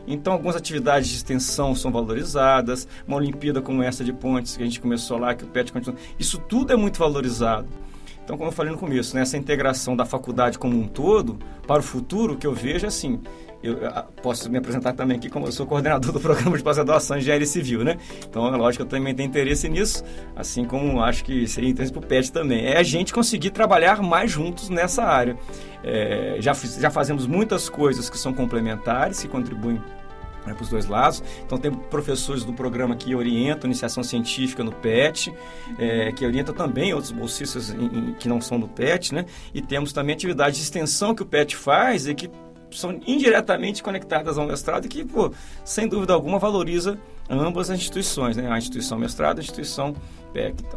Então, 0.07 0.33
algumas 0.33 0.55
atividades 0.55 1.09
de 1.09 1.17
extensão 1.17 1.75
são 1.75 1.91
valorizadas, 1.91 2.87
uma 3.09 3.17
Olimpíada 3.17 3.61
como 3.61 3.83
essa 3.83 4.05
de 4.05 4.13
Pontes, 4.13 4.57
que 4.57 4.63
a 4.63 4.67
gente 4.67 4.81
começou 4.81 5.19
lá, 5.19 5.35
que 5.35 5.45
o 5.45 5.49
PET 5.49 5.73
continua. 5.73 5.99
Isso 6.19 6.39
tudo 6.39 6.73
é 6.73 6.77
muito 6.77 6.99
valorizado. 6.99 7.67
Então, 8.23 8.37
como 8.37 8.49
eu 8.49 8.53
falei 8.53 8.73
no 8.73 8.79
começo, 8.79 9.15
né, 9.15 9.23
essa 9.23 9.37
integração 9.37 9.97
da 9.97 10.05
faculdade 10.05 10.59
como 10.59 10.79
um 10.79 10.87
todo, 10.87 11.39
para 11.67 11.81
o 11.81 11.83
futuro, 11.83 12.35
o 12.35 12.37
que 12.37 12.47
eu 12.47 12.53
vejo 12.53 12.85
é 12.85 12.89
assim, 12.89 13.21
eu 13.67 13.79
posso 14.23 14.51
me 14.51 14.59
apresentar 14.59 14.93
também 14.93 15.17
aqui 15.17 15.29
como 15.29 15.47
eu 15.47 15.53
sou 15.53 15.67
coordenador 15.67 16.13
do 16.13 16.21
programa 16.21 16.57
de 16.57 16.63
pós-graduação 16.63 17.17
em 17.17 17.21
engenharia 17.21 17.47
civil, 17.47 17.85
né? 17.85 17.97
Então, 18.29 18.47
é 18.47 18.57
lógico 18.57 18.85
que 18.85 18.95
eu 18.95 18.99
também 18.99 19.15
tenho 19.15 19.29
interesse 19.29 19.69
nisso, 19.69 20.03
assim 20.35 20.65
como 20.65 21.03
acho 21.03 21.25
que 21.25 21.47
seria 21.47 21.71
interesse 21.71 21.93
para 21.93 22.01
o 22.01 22.07
PET 22.07 22.33
também. 22.33 22.67
É 22.67 22.79
a 22.79 22.83
gente 22.83 23.13
conseguir 23.13 23.51
trabalhar 23.51 24.03
mais 24.03 24.31
juntos 24.31 24.69
nessa 24.69 25.05
área. 25.05 25.37
É, 25.83 26.37
já, 26.41 26.53
já 26.53 26.91
fazemos 26.91 27.27
muitas 27.27 27.69
coisas 27.69 28.11
que 28.11 28.19
são 28.19 28.33
complementares, 28.33 29.21
que 29.21 29.29
contribuem 29.29 29.81
né, 30.47 30.55
para 30.55 30.63
os 30.63 30.69
dois 30.69 30.87
lados. 30.87 31.23
Então, 31.45 31.59
tem 31.59 31.71
professores 31.73 32.45
do 32.45 32.53
programa 32.53 32.97
que 32.97 33.15
orientam 33.15 33.69
iniciação 33.69 34.03
científica 34.03 34.63
no 34.63 34.73
PET, 34.73 35.35
é, 35.79 36.13
que 36.13 36.25
orientam 36.25 36.55
também 36.55 36.95
outros 36.95 37.13
bolsistas 37.13 37.71
em, 37.71 37.85
em, 37.85 38.15
que 38.15 38.29
não 38.29 38.41
são 38.41 38.59
do 38.59 38.69
PET, 38.69 39.13
né? 39.13 39.27
E 39.53 39.61
temos 39.61 39.93
também 39.93 40.15
atividades 40.15 40.59
de 40.59 40.65
extensão 40.65 41.15
que 41.15 41.23
o 41.23 41.27
PET 41.27 41.57
faz 41.57 42.07
e 42.07 42.15
que 42.15 42.31
são 42.71 43.01
indiretamente 43.07 43.83
conectadas 43.83 44.39
ao 44.39 44.47
mestrado 44.47 44.87
e 44.87 44.89
que, 44.89 45.05
pô, 45.05 45.33
sem 45.65 45.89
dúvida 45.89 46.13
alguma, 46.13 46.39
valoriza 46.39 46.99
ambas 47.29 47.71
as 47.71 47.79
instituições, 47.79 48.37
né? 48.37 48.51
A 48.51 48.59
instituição 48.59 48.99
mestrado 48.99 49.39
a 49.39 49.43
instituição 49.43 49.95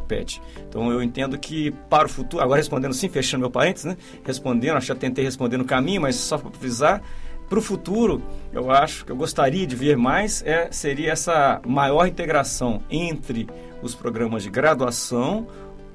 PET. 0.07 0.41
Então, 0.67 0.91
eu 0.91 1.03
entendo 1.03 1.37
que 1.37 1.71
para 1.89 2.05
o 2.05 2.09
futuro, 2.09 2.41
agora 2.41 2.59
respondendo 2.59 2.93
sim, 2.93 3.09
fechando 3.09 3.41
meu 3.41 3.51
parênteses, 3.51 3.85
né? 3.85 3.97
Respondendo, 4.23 4.77
acho 4.77 4.87
que 4.87 4.93
já 4.93 4.99
tentei 4.99 5.23
responder 5.23 5.57
no 5.57 5.65
caminho, 5.65 6.01
mas 6.01 6.15
só 6.15 6.37
para 6.37 6.49
precisar, 6.49 7.01
para 7.49 7.59
o 7.59 7.61
futuro, 7.61 8.21
eu 8.53 8.71
acho 8.71 9.05
que 9.05 9.11
eu 9.11 9.15
gostaria 9.15 9.65
de 9.65 9.75
ver 9.75 9.97
mais 9.97 10.43
é, 10.45 10.71
seria 10.71 11.11
essa 11.11 11.59
maior 11.65 12.05
integração 12.07 12.81
entre 12.89 13.47
os 13.81 13.95
programas 13.95 14.43
de 14.43 14.49
graduação 14.49 15.47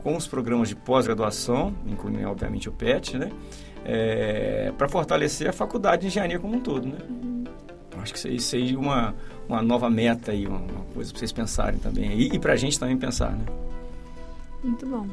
com 0.02 0.16
os 0.16 0.26
programas 0.26 0.68
de 0.68 0.76
pós-graduação, 0.76 1.72
incluindo, 1.86 2.28
obviamente, 2.28 2.68
o 2.68 2.72
PET, 2.72 3.16
né? 3.16 3.30
É, 3.84 4.72
para 4.76 4.88
fortalecer 4.88 5.48
a 5.48 5.52
faculdade 5.52 6.02
de 6.02 6.08
engenharia 6.08 6.38
como 6.38 6.56
um 6.56 6.60
todo, 6.60 6.86
né? 6.86 6.98
Acho 8.02 8.12
que 8.12 8.28
isso 8.28 8.48
seria 8.48 8.78
uma, 8.78 9.14
uma 9.48 9.62
nova 9.62 9.88
meta 9.88 10.32
aí, 10.32 10.46
uma 10.46 10.60
coisa 10.92 11.10
para 11.10 11.18
vocês 11.18 11.32
pensarem 11.32 11.78
também. 11.78 12.12
E, 12.12 12.34
e 12.34 12.38
para 12.38 12.52
a 12.52 12.56
gente 12.56 12.78
também 12.78 12.96
pensar, 12.96 13.30
né? 13.30 13.44
Muito 14.62 14.86
bom. 14.86 15.06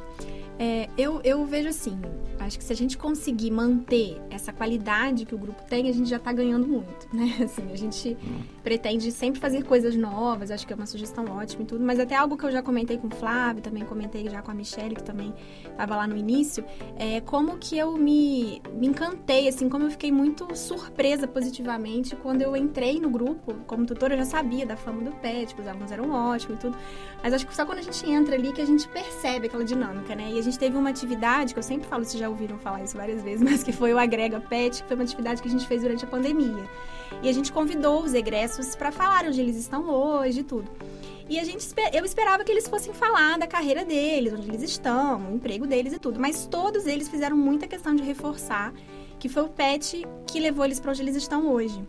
É, 0.63 0.87
eu, 0.95 1.19
eu 1.23 1.43
vejo 1.43 1.69
assim, 1.69 1.99
acho 2.39 2.59
que 2.59 2.63
se 2.63 2.71
a 2.71 2.75
gente 2.75 2.95
conseguir 2.95 3.49
manter 3.49 4.21
essa 4.29 4.53
qualidade 4.53 5.25
que 5.25 5.33
o 5.33 5.37
grupo 5.37 5.63
tem, 5.63 5.89
a 5.89 5.91
gente 5.91 6.07
já 6.07 6.17
está 6.17 6.31
ganhando 6.31 6.67
muito, 6.67 7.07
né? 7.11 7.35
Assim, 7.43 7.71
a 7.71 7.75
gente 7.75 8.15
pretende 8.63 9.11
sempre 9.11 9.41
fazer 9.41 9.63
coisas 9.63 9.95
novas, 9.95 10.51
acho 10.51 10.67
que 10.67 10.71
é 10.71 10.75
uma 10.75 10.85
sugestão 10.85 11.25
ótima 11.25 11.63
e 11.63 11.65
tudo, 11.65 11.83
mas 11.83 11.99
até 11.99 12.15
algo 12.15 12.37
que 12.37 12.43
eu 12.43 12.51
já 12.51 12.61
comentei 12.61 12.99
com 12.99 13.07
o 13.07 13.09
Flávio, 13.09 13.63
também 13.63 13.83
comentei 13.83 14.29
já 14.29 14.39
com 14.43 14.51
a 14.51 14.53
Michelle, 14.53 14.93
que 14.93 15.03
também 15.03 15.33
estava 15.65 15.95
lá 15.95 16.05
no 16.05 16.15
início, 16.15 16.63
é 16.95 17.21
como 17.21 17.57
que 17.57 17.75
eu 17.75 17.97
me, 17.97 18.61
me 18.73 18.85
encantei, 18.85 19.47
assim, 19.47 19.67
como 19.67 19.85
eu 19.85 19.89
fiquei 19.89 20.11
muito 20.11 20.55
surpresa 20.55 21.27
positivamente 21.27 22.15
quando 22.15 22.43
eu 22.43 22.55
entrei 22.55 22.99
no 22.99 23.09
grupo, 23.09 23.55
como 23.65 23.83
tutora, 23.83 24.13
eu 24.13 24.19
já 24.19 24.25
sabia 24.25 24.63
da 24.63 24.77
fama 24.77 25.01
do 25.01 25.11
PET, 25.13 25.55
que 25.55 25.61
os 25.61 25.67
alunos 25.67 25.91
eram 25.91 26.11
ótimos 26.11 26.57
e 26.57 26.59
tudo, 26.59 26.77
mas 27.23 27.33
acho 27.33 27.47
que 27.47 27.55
só 27.55 27.65
quando 27.65 27.79
a 27.79 27.83
gente 27.83 28.07
entra 28.07 28.35
ali 28.35 28.53
que 28.53 28.61
a 28.61 28.65
gente 28.65 28.87
percebe 28.87 29.47
aquela 29.47 29.65
dinâmica, 29.65 30.15
né? 30.15 30.29
E 30.31 30.37
a 30.37 30.41
gente 30.41 30.50
teve 30.57 30.77
uma 30.77 30.89
atividade, 30.89 31.53
que 31.53 31.59
eu 31.59 31.63
sempre 31.63 31.87
falo, 31.87 32.03
vocês 32.03 32.19
já 32.19 32.29
ouviram 32.29 32.57
falar 32.57 32.83
isso 32.83 32.97
várias 32.97 33.21
vezes, 33.23 33.41
mas 33.47 33.63
que 33.63 33.71
foi 33.71 33.93
o 33.93 33.99
Agrega 33.99 34.39
Pet, 34.39 34.81
que 34.81 34.87
foi 34.87 34.95
uma 34.95 35.03
atividade 35.03 35.41
que 35.41 35.47
a 35.47 35.51
gente 35.51 35.67
fez 35.67 35.81
durante 35.81 36.05
a 36.05 36.07
pandemia. 36.07 36.69
E 37.21 37.29
a 37.29 37.33
gente 37.33 37.51
convidou 37.51 38.03
os 38.03 38.13
egressos 38.13 38.75
para 38.75 38.91
falar 38.91 39.25
onde 39.25 39.39
eles 39.39 39.55
estão 39.55 39.89
hoje 39.89 40.39
e 40.39 40.43
tudo. 40.43 40.69
E 41.29 41.39
a 41.39 41.43
gente, 41.43 41.65
eu 41.93 42.03
esperava 42.03 42.43
que 42.43 42.51
eles 42.51 42.67
fossem 42.67 42.93
falar 42.93 43.37
da 43.37 43.47
carreira 43.47 43.85
deles, 43.85 44.33
onde 44.33 44.49
eles 44.49 44.63
estão, 44.63 45.31
o 45.31 45.35
emprego 45.35 45.65
deles 45.65 45.93
e 45.93 45.99
tudo. 45.99 46.19
Mas 46.19 46.45
todos 46.45 46.85
eles 46.85 47.07
fizeram 47.07 47.37
muita 47.37 47.67
questão 47.67 47.95
de 47.95 48.03
reforçar 48.03 48.73
que 49.21 49.29
foi 49.29 49.43
o 49.43 49.49
pet 49.49 50.03
que 50.25 50.39
levou 50.39 50.65
eles 50.65 50.79
para 50.79 50.89
onde 50.89 51.01
eles 51.03 51.15
estão 51.15 51.53
hoje. 51.53 51.79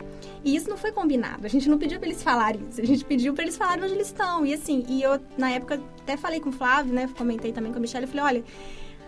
E 0.45 0.55
isso 0.55 0.69
não 0.69 0.77
foi 0.77 0.91
combinado. 0.91 1.47
A 1.47 1.49
gente 1.49 1.67
não 1.67 1.79
pediu 1.79 1.97
para 1.97 2.07
eles 2.07 2.21
falarem 2.21 2.61
isso. 2.69 2.79
A 2.79 2.85
gente 2.85 3.03
pediu 3.03 3.33
para 3.33 3.43
eles 3.43 3.57
falarem 3.57 3.83
onde 3.83 3.93
eles 3.95 4.05
estão. 4.05 4.45
E 4.45 4.53
assim, 4.53 4.85
e 4.87 5.01
eu 5.01 5.19
na 5.35 5.49
época 5.49 5.81
até 6.01 6.15
falei 6.15 6.39
com 6.39 6.49
o 6.49 6.51
Flávio, 6.51 6.93
né? 6.93 7.09
Comentei 7.17 7.51
também 7.51 7.71
com 7.71 7.79
a 7.79 7.81
Michelle, 7.81 8.05
eu 8.05 8.07
falei, 8.07 8.23
olha, 8.23 8.43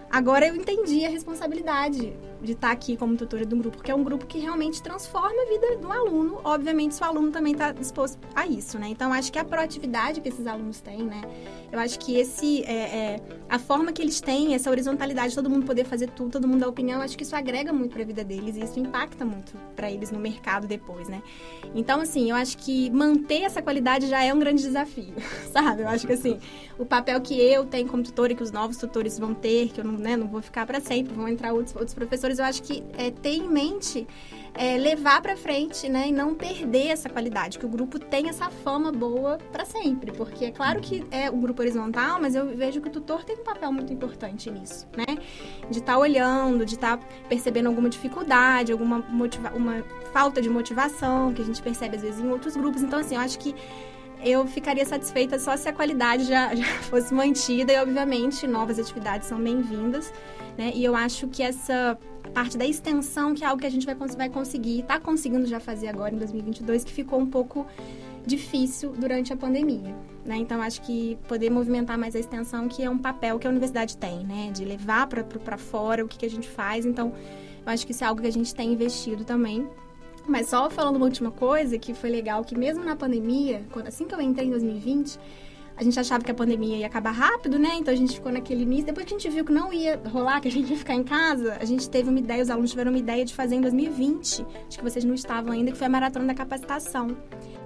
Agora 0.10 0.48
eu 0.48 0.55
entendi 0.55 1.03
a 1.05 1.10
responsabilidade 1.10 2.13
de 2.42 2.54
estar 2.54 2.72
aqui 2.72 2.96
como 2.96 3.15
tutora 3.15 3.46
de 3.46 3.54
um 3.54 3.60
grupo, 3.60 3.77
porque 3.77 3.92
é 3.92 3.96
um 3.96 4.04
grupo 4.04 4.25
que 4.25 4.38
realmente 4.39 4.82
transforma 4.82 5.42
a 5.42 5.46
vida 5.46 5.77
do 5.77 5.92
aluno. 5.92 6.39
Obviamente, 6.44 6.96
se 6.96 7.01
o 7.01 7.06
aluno 7.06 7.32
também 7.32 7.54
está 7.54 7.72
disposto 7.72 8.18
a 8.36 8.46
isso, 8.46 8.77
né? 8.77 8.88
Então, 8.89 9.12
acho 9.12 9.32
que 9.32 9.39
a 9.39 9.44
proatividade 9.44 10.22
que 10.22 10.30
esses 10.30 10.46
alunos 10.48 10.80
têm, 10.82 11.04
né? 11.04 11.22
Eu 11.72 11.80
acho 11.80 12.00
que 12.00 12.18
esse, 12.18 12.63
é, 12.63 12.74
é, 12.74 13.22
a 13.50 13.60
forma 13.60 13.92
que 13.92 14.01
eles 14.01 14.22
têm, 14.22 14.54
essa 14.54 14.70
horizontalidade, 14.70 15.36
todo 15.36 15.50
mundo 15.50 15.65
poder 15.65 15.86
fazer 15.86 16.10
tudo, 16.12 16.32
todo 16.32 16.48
mundo 16.48 16.60
dar 16.60 16.70
opinião, 16.70 17.01
acho 17.01 17.18
que 17.18 17.24
isso 17.24 17.36
agrega 17.36 17.74
muito 17.74 17.94
para 17.94 18.04
a 18.04 18.06
vida 18.06 18.24
deles 18.24 18.56
e 18.56 18.62
isso 18.62 18.80
impacta 18.80 19.25
muito 19.25 19.58
para 19.75 19.92
eles 19.92 20.12
no 20.12 20.20
mercado 20.20 20.68
depois, 20.68 21.10
né? 21.10 21.22
Então, 21.74 22.00
assim, 22.00 22.30
eu 22.30 22.36
acho 22.36 22.58
que 22.58 22.89
manter 22.92 23.42
essa 23.42 23.62
qualidade 23.62 24.08
já 24.08 24.24
é 24.24 24.34
um 24.34 24.39
grande 24.39 24.62
desafio, 24.62 25.13
sabe? 25.51 25.82
Eu 25.82 25.88
acho 25.89 26.06
que, 26.06 26.13
assim, 26.13 26.39
o 26.77 26.86
papel 26.86 27.20
que 27.22 27.39
eu 27.39 27.65
tenho 27.65 27.88
como 27.88 28.04
tutora 28.04 28.34
e 28.34 28.36
que 28.36 28.44
os 28.44 28.51
novos 28.51 28.77
tutores 28.77 29.18
vão 29.18 29.34
ter, 29.34 29.70
que 29.70 29.80
eu 29.80 29.84
não 29.84 29.94
né, 29.94 30.15
não 30.15 30.27
vou 30.27 30.42
ficar 30.42 30.65
para 30.65 30.80
sempre, 30.80 31.13
vão 31.13 31.27
entrar 31.27 31.54
outros, 31.54 31.75
outros 31.75 31.94
professores. 31.94 32.25
Eu 32.32 32.46
acho 32.46 32.63
que 32.63 32.84
é, 32.98 33.12
ter 33.12 33.36
em 33.36 33.48
mente 33.48 34.08
é, 34.58 34.77
levar 34.77 35.22
para 35.22 35.36
frente, 35.36 35.89
né, 35.89 36.08
e 36.08 36.12
não 36.12 36.34
perder 36.34 36.88
essa 36.88 37.10
qualidade, 37.10 37.60
que 37.60 37.65
o 37.65 37.70
grupo 37.70 38.00
tem 38.00 38.29
essa 38.29 38.50
fama 38.50 38.91
boa 38.91 39.38
para 39.51 39.65
sempre, 39.65 40.12
porque 40.13 40.46
é 40.46 40.51
claro 40.51 40.79
que 40.79 41.05
é 41.12 41.29
um 41.29 41.41
grupo 41.41 41.62
horizontal, 41.62 42.22
mas 42.22 42.36
eu 42.36 42.55
vejo 42.55 42.79
que 42.79 42.88
o 42.88 42.91
tutor 42.91 43.25
tem 43.25 43.36
um 43.36 43.44
papel 43.44 43.72
muito 43.72 43.91
importante 43.91 44.50
nisso, 44.50 44.88
né, 44.96 45.17
de 45.70 45.79
estar 45.79 45.94
tá 45.94 46.00
olhando, 46.00 46.65
de 46.65 46.75
estar 46.75 46.98
tá 46.98 47.05
percebendo 47.27 47.67
alguma 47.67 47.89
dificuldade, 47.89 48.72
alguma 48.72 49.00
motiva 49.00 49.51
uma 49.53 49.84
falta 50.13 50.41
de 50.41 50.50
motivação 50.50 51.34
que 51.34 51.41
a 51.41 51.46
gente 51.46 51.62
percebe 51.62 51.98
às 51.98 52.01
vezes 52.01 52.22
em 52.22 52.29
outros 52.29 52.55
grupos. 52.55 52.82
Então, 52.82 53.00
assim, 53.00 53.15
eu 53.15 53.22
acho 53.22 53.38
que 53.38 53.53
eu 54.24 54.48
ficaria 54.48 54.86
satisfeita 54.86 55.38
só 55.38 55.58
se 55.58 55.67
a 55.67 55.74
qualidade 55.74 56.24
já, 56.24 56.53
já 56.55 56.65
fosse 56.84 57.13
mantida 57.13 57.74
e, 57.74 57.77
obviamente, 57.77 58.48
novas 58.48 58.79
atividades 58.79 59.27
são 59.27 59.39
bem-vindas. 59.39 60.12
Né? 60.58 60.72
E 60.74 60.84
eu 60.84 60.96
acho 60.96 61.28
que 61.28 61.44
essa 61.44 61.98
parte 62.34 62.58
da 62.58 62.66
extensão, 62.66 63.34
que 63.34 63.44
é 63.44 63.48
algo 63.48 63.60
que 63.60 63.68
a 63.68 63.72
gente 63.72 63.86
vai, 63.86 63.96
vai 63.96 64.30
conseguir, 64.30 64.82
está 64.82 65.00
conseguindo 65.00 65.46
já 65.46 65.60
fazer 65.60 65.88
agora 65.88 66.14
em 66.14 66.18
2022, 66.18 66.84
que 66.84 66.92
ficou 66.92 67.20
um 67.20 67.26
pouco 67.26 67.66
difícil 68.26 68.92
durante 68.92 69.32
a 69.32 69.38
pandemia. 69.38 69.96
Né? 70.26 70.38
Então, 70.38 70.62
acho 70.62 70.82
que 70.82 71.18
poder 71.28 71.52
movimentar 71.52 71.98
mais 71.98 72.16
a 72.16 72.20
extensão, 72.20 72.68
que 72.68 72.82
é 72.82 72.90
um 72.90 72.98
papel 72.98 73.38
que 73.38 73.46
a 73.46 73.50
universidade 73.50 73.98
tem, 73.98 74.26
né? 74.26 74.50
de 74.52 74.66
levar 74.66 75.08
para 75.08 75.58
fora 75.58 76.04
o 76.04 76.08
que, 76.08 76.18
que 76.18 76.26
a 76.26 76.30
gente 76.30 76.48
faz. 76.48 76.86
Então, 76.86 77.14
eu 77.66 77.72
acho 77.72 77.86
que 77.86 77.92
isso 77.92 78.04
é 78.04 78.08
algo 78.08 78.22
que 78.22 78.28
a 78.28 78.32
gente 78.32 78.54
tem 78.54 78.74
investido 78.74 79.24
também. 79.24 79.68
Mas 80.28 80.48
só 80.48 80.70
falando 80.72 80.96
uma 80.96 81.06
última 81.06 81.30
coisa 81.30 81.78
que 81.78 81.94
foi 81.94 82.10
legal, 82.10 82.44
que 82.44 82.58
mesmo 82.58 82.84
na 82.84 82.96
pandemia, 82.96 83.64
assim 83.86 84.06
que 84.06 84.16
eu 84.16 84.22
entrei 84.22 84.48
em 84.48 84.50
2020, 84.50 85.20
a 85.77 85.84
gente 85.84 86.00
achava 86.00 86.24
que 86.24 86.32
a 86.32 86.34
pandemia 86.34 86.77
ia 86.77 86.88
acabar 86.88 87.12
rápido, 87.12 87.60
né? 87.60 87.75
Então 87.75 87.94
a 87.94 87.98
gente 87.98 88.13
ficou 88.15 88.32
naquele 88.32 88.63
início. 88.63 88.86
Depois 88.86 89.05
que 89.05 89.13
a 89.13 89.17
gente 89.17 89.29
viu 89.29 89.44
que 89.44 89.51
não 89.51 89.74
ia 89.74 90.01
rolar, 90.10 90.39
que 90.39 90.48
a 90.48 90.51
gente 90.51 90.70
ia 90.70 90.77
ficar 90.77 90.94
em 90.96 91.03
casa, 91.03 91.58
a 91.60 91.65
gente 91.65 91.89
teve 91.89 92.10
uma 92.10 92.20
ideia, 92.20 92.41
os 92.41 92.50
alunos 92.50 92.72
tiveram 92.72 92.91
uma 92.91 92.98
ideia 92.98 93.25
de 93.25 93.34
fazer 93.34 93.55
em 93.55 93.62
2020, 93.62 94.46
acho 94.67 94.77
que 94.77 94.84
vocês 94.84 95.03
não 95.03 95.13
estavam 95.13 95.51
ainda, 95.51 95.72
que 95.72 95.77
foi 95.77 95.88
a 95.88 95.89
Maratona 95.89 96.27
da 96.27 96.34
Capacitação. 96.34 97.17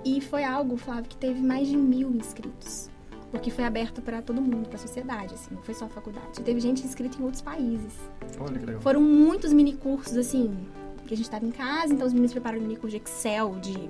E 0.03 0.21
foi 0.21 0.43
algo, 0.43 0.75
Flávio, 0.77 1.09
que 1.09 1.17
teve 1.17 1.41
mais 1.41 1.67
de 1.67 1.77
mil 1.77 2.09
inscritos. 2.11 2.89
porque 3.31 3.51
foi 3.51 3.63
aberto 3.63 4.01
para 4.01 4.21
todo 4.21 4.41
mundo, 4.41 4.67
para 4.67 4.75
a 4.75 4.79
sociedade, 4.79 5.35
assim, 5.35 5.53
não 5.53 5.61
foi 5.61 5.73
só 5.73 5.85
a 5.85 5.89
faculdade. 5.89 6.41
Teve 6.41 6.59
gente 6.59 6.83
inscrita 6.83 7.17
em 7.19 7.23
outros 7.23 7.41
países. 7.41 7.93
Olha 8.39 8.57
que 8.57 8.65
legal. 8.65 8.81
Foram 8.81 9.01
muitos 9.01 9.53
mini 9.53 9.73
cursos, 9.73 10.17
assim, 10.17 10.57
que 11.05 11.13
a 11.13 11.17
gente 11.17 11.25
estava 11.25 11.45
em 11.45 11.51
casa, 11.51 11.93
então 11.93 12.07
os 12.07 12.13
meninos 12.13 12.31
prepararam 12.31 12.61
mini 12.61 12.75
curso 12.75 12.97
de 12.97 13.03
Excel, 13.03 13.55
de 13.61 13.89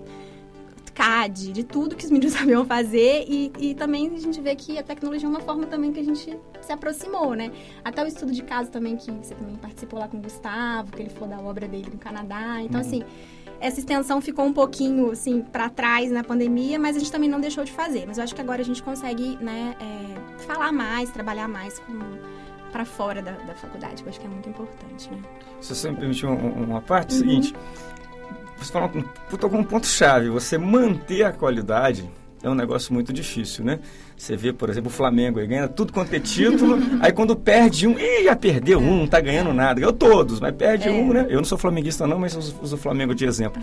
CAD, 0.99 1.53
de 1.53 1.63
tudo 1.63 1.95
que 1.95 2.03
os 2.03 2.11
meninos 2.11 2.33
sabiam 2.37 2.65
fazer 2.65 3.23
e, 3.25 3.51
e 3.57 3.73
também 3.73 4.13
a 4.13 4.19
gente 4.19 4.41
vê 4.41 4.53
que 4.53 4.77
a 4.77 4.83
tecnologia 4.83 5.27
é 5.27 5.29
uma 5.29 5.39
forma 5.39 5.65
também 5.65 5.93
que 5.93 5.99
a 6.01 6.03
gente 6.03 6.37
se 6.59 6.73
aproximou, 6.73 7.33
né? 7.33 7.53
Até 7.85 8.03
o 8.03 8.07
estudo 8.07 8.33
de 8.33 8.43
caso 8.43 8.69
também, 8.69 8.97
que 8.97 9.09
você 9.09 9.33
também 9.33 9.55
participou 9.55 9.97
lá 9.97 10.09
com 10.09 10.17
o 10.17 10.21
Gustavo, 10.21 10.91
que 10.91 11.01
ele 11.01 11.09
falou 11.09 11.29
da 11.29 11.39
obra 11.41 11.69
dele 11.69 11.89
no 11.89 11.97
Canadá. 11.97 12.61
Então, 12.61 12.81
uhum. 12.81 12.85
assim, 12.85 13.03
essa 13.61 13.79
extensão 13.79 14.19
ficou 14.19 14.43
um 14.43 14.51
pouquinho, 14.51 15.11
assim, 15.11 15.41
para 15.41 15.69
trás 15.69 16.11
na 16.11 16.21
pandemia, 16.21 16.77
mas 16.77 16.97
a 16.97 16.99
gente 16.99 17.11
também 17.11 17.29
não 17.29 17.39
deixou 17.39 17.63
de 17.63 17.71
fazer. 17.71 18.05
Mas 18.05 18.17
eu 18.17 18.23
acho 18.25 18.35
que 18.35 18.41
agora 18.41 18.61
a 18.61 18.65
gente 18.65 18.83
consegue, 18.83 19.37
né, 19.37 19.75
é, 19.79 20.39
falar 20.43 20.73
mais, 20.73 21.09
trabalhar 21.11 21.47
mais 21.47 21.79
com 21.79 21.97
para 22.73 22.85
fora 22.85 23.19
da, 23.19 23.31
da, 23.31 23.55
faculdade, 23.55 24.03
que 24.03 24.07
eu 24.07 24.09
acho 24.09 24.19
que 24.19 24.27
é 24.27 24.29
muito 24.29 24.47
importante, 24.47 25.09
né? 25.09 25.19
Se 25.59 25.73
você 25.73 25.89
me 25.89 25.97
permitir 25.97 26.27
uma 26.27 26.81
parte, 26.81 27.15
uhum. 27.15 27.19
seguinte, 27.19 27.53
você 28.65 28.71
falou, 28.71 28.89
tocou 29.39 29.59
um 29.59 29.63
ponto-chave, 29.63 30.29
você 30.29 30.57
manter 30.57 31.23
a 31.23 31.31
qualidade 31.31 32.09
é 32.41 32.49
um 32.49 32.55
negócio 32.55 32.93
muito 32.93 33.11
difícil, 33.11 33.65
né? 33.65 33.79
Você 34.15 34.35
vê, 34.35 34.53
por 34.53 34.69
exemplo, 34.69 34.89
o 34.89 34.93
Flamengo, 34.93 35.39
ele 35.39 35.47
ganha 35.47 35.67
tudo 35.67 35.91
quanto 35.91 36.13
é 36.13 36.19
título, 36.19 36.77
aí 37.01 37.11
quando 37.11 37.35
perde 37.35 37.85
um, 37.85 37.99
ih, 37.99 38.23
já 38.23 38.35
perdeu 38.35 38.79
um, 38.79 38.99
não 38.99 39.07
tá 39.07 39.19
ganhando 39.19 39.53
nada. 39.53 39.79
Ganhou 39.79 39.93
todos, 39.93 40.39
mas 40.39 40.55
perde 40.55 40.87
é. 40.87 40.91
um, 40.91 41.11
né? 41.11 41.25
Eu 41.29 41.37
não 41.37 41.43
sou 41.43 41.57
flamenguista 41.57 42.07
não, 42.07 42.17
mas 42.17 42.35
uso, 42.35 42.55
uso 42.61 42.75
o 42.75 42.79
Flamengo 42.79 43.13
de 43.13 43.25
exemplo. 43.25 43.61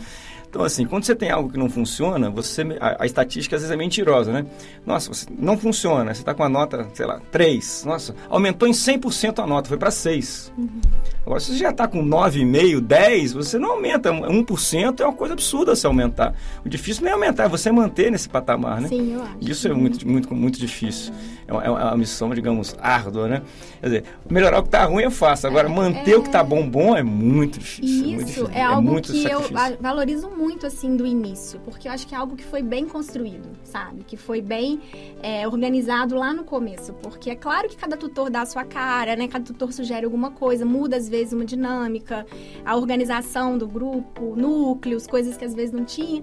Então, 0.57 0.65
assim, 0.65 0.87
quando 0.87 1.05
você 1.05 1.15
tem 1.15 1.31
algo 1.31 1.51
que 1.51 1.59
não 1.59 1.69
funciona, 1.69 2.31
você 2.31 2.63
a, 2.81 3.03
a 3.03 3.07
estatística 3.07 3.57
às 3.57 3.61
vezes 3.61 3.71
é 3.71 3.77
mentirosa, 3.77 4.33
né? 4.33 4.47
Nossa, 4.87 5.11
não 5.39 5.59
funciona, 5.59 6.15
você 6.15 6.23
está 6.23 6.33
com 6.33 6.43
a 6.43 6.49
nota, 6.49 6.89
sei 6.95 7.05
lá, 7.05 7.21
3. 7.31 7.85
Nossa, 7.85 8.17
aumentou 8.27 8.67
em 8.67 8.73
100% 8.73 9.45
a 9.45 9.47
nota, 9.47 9.69
foi 9.69 9.77
para 9.77 9.91
6. 9.91 10.55
Uhum. 10.57 10.81
Agora, 11.27 11.41
se 11.41 11.53
você 11.53 11.59
já 11.59 11.71
está 11.71 11.89
com 11.89 12.03
9,5, 12.03 12.81
10, 12.81 13.33
você 13.33 13.59
não 13.59 13.73
aumenta. 13.73 14.13
1% 14.13 15.01
é 15.01 15.05
uma 15.05 15.13
coisa 15.13 15.35
absurda 15.35 15.75
se 15.75 15.85
aumentar. 15.85 16.33
O 16.65 16.69
difícil 16.69 17.03
não 17.03 17.11
é 17.11 17.15
aumentar, 17.15 17.45
é 17.45 17.49
você 17.49 17.73
manter 17.73 18.13
nesse 18.13 18.29
patamar, 18.29 18.81
né? 18.81 18.87
Sim, 18.87 19.15
eu 19.15 19.23
acho. 19.25 19.37
Isso 19.41 19.67
é 19.67 19.75
muito, 19.75 20.09
muito, 20.09 20.33
muito 20.33 20.57
difícil. 20.57 21.13
É 21.49 21.53
uma, 21.53 21.65
é 21.65 21.71
uma 21.71 21.97
missão, 21.97 22.33
digamos, 22.33 22.77
árdua, 22.81 23.27
né? 23.27 23.43
Quer 23.81 23.87
dizer, 23.87 24.05
melhorar 24.31 24.61
o 24.61 24.63
que 24.63 24.69
está 24.69 24.85
ruim 24.85 25.03
é 25.03 25.11
fácil. 25.11 25.49
Agora, 25.49 25.69
manter 25.69 26.13
é... 26.13 26.17
o 26.17 26.23
que 26.23 26.29
está 26.29 26.45
bom, 26.45 26.65
bom 26.69 26.97
é 26.97 27.03
muito 27.03 27.59
difícil. 27.59 28.21
Isso, 28.21 28.51
é, 28.53 28.81
muito 28.81 29.13
difícil. 29.13 29.29
é 29.29 29.33
algo 29.33 29.49
que 29.49 29.55
eu 29.55 29.79
valorizo 29.81 30.31
muito, 30.31 30.46
assim, 30.67 30.97
do 30.97 31.05
início. 31.05 31.61
Porque 31.65 31.89
eu 31.89 31.93
acho 31.93 32.07
que 32.07 32.15
é 32.15 32.19
algo 32.19 32.37
que 32.37 32.45
foi 32.45 32.63
bem 32.63 32.87
construído, 32.87 33.49
sabe? 33.65 34.05
Que 34.05 34.17
foi 34.17 34.41
bem 34.41 34.81
é, 35.23 35.47
organizado 35.47 36.15
lá 36.15 36.33
no 36.33 36.45
começo. 36.45 36.93
Porque 36.95 37.31
é 37.31 37.35
claro 37.35 37.69
que 37.69 37.77
cada 37.77 37.97
tutor 37.97 38.31
dá 38.31 38.43
a 38.43 38.47
sua 38.47 38.65
cara, 38.65 39.17
né? 39.17 39.27
Cada 39.27 39.45
tutor 39.45 39.73
sugere 39.73 40.05
alguma 40.05 40.31
coisa, 40.31 40.65
muda 40.65 40.97
às 40.97 41.09
vezes 41.09 41.17
vezes 41.17 41.33
uma 41.33 41.45
dinâmica, 41.45 42.27
a 42.65 42.77
organização 42.77 43.57
do 43.57 43.67
grupo, 43.67 44.37
núcleos, 44.37 45.07
coisas 45.07 45.37
que 45.37 45.45
às 45.45 45.55
vezes 45.55 45.73
não 45.73 45.85
tinha. 45.85 46.23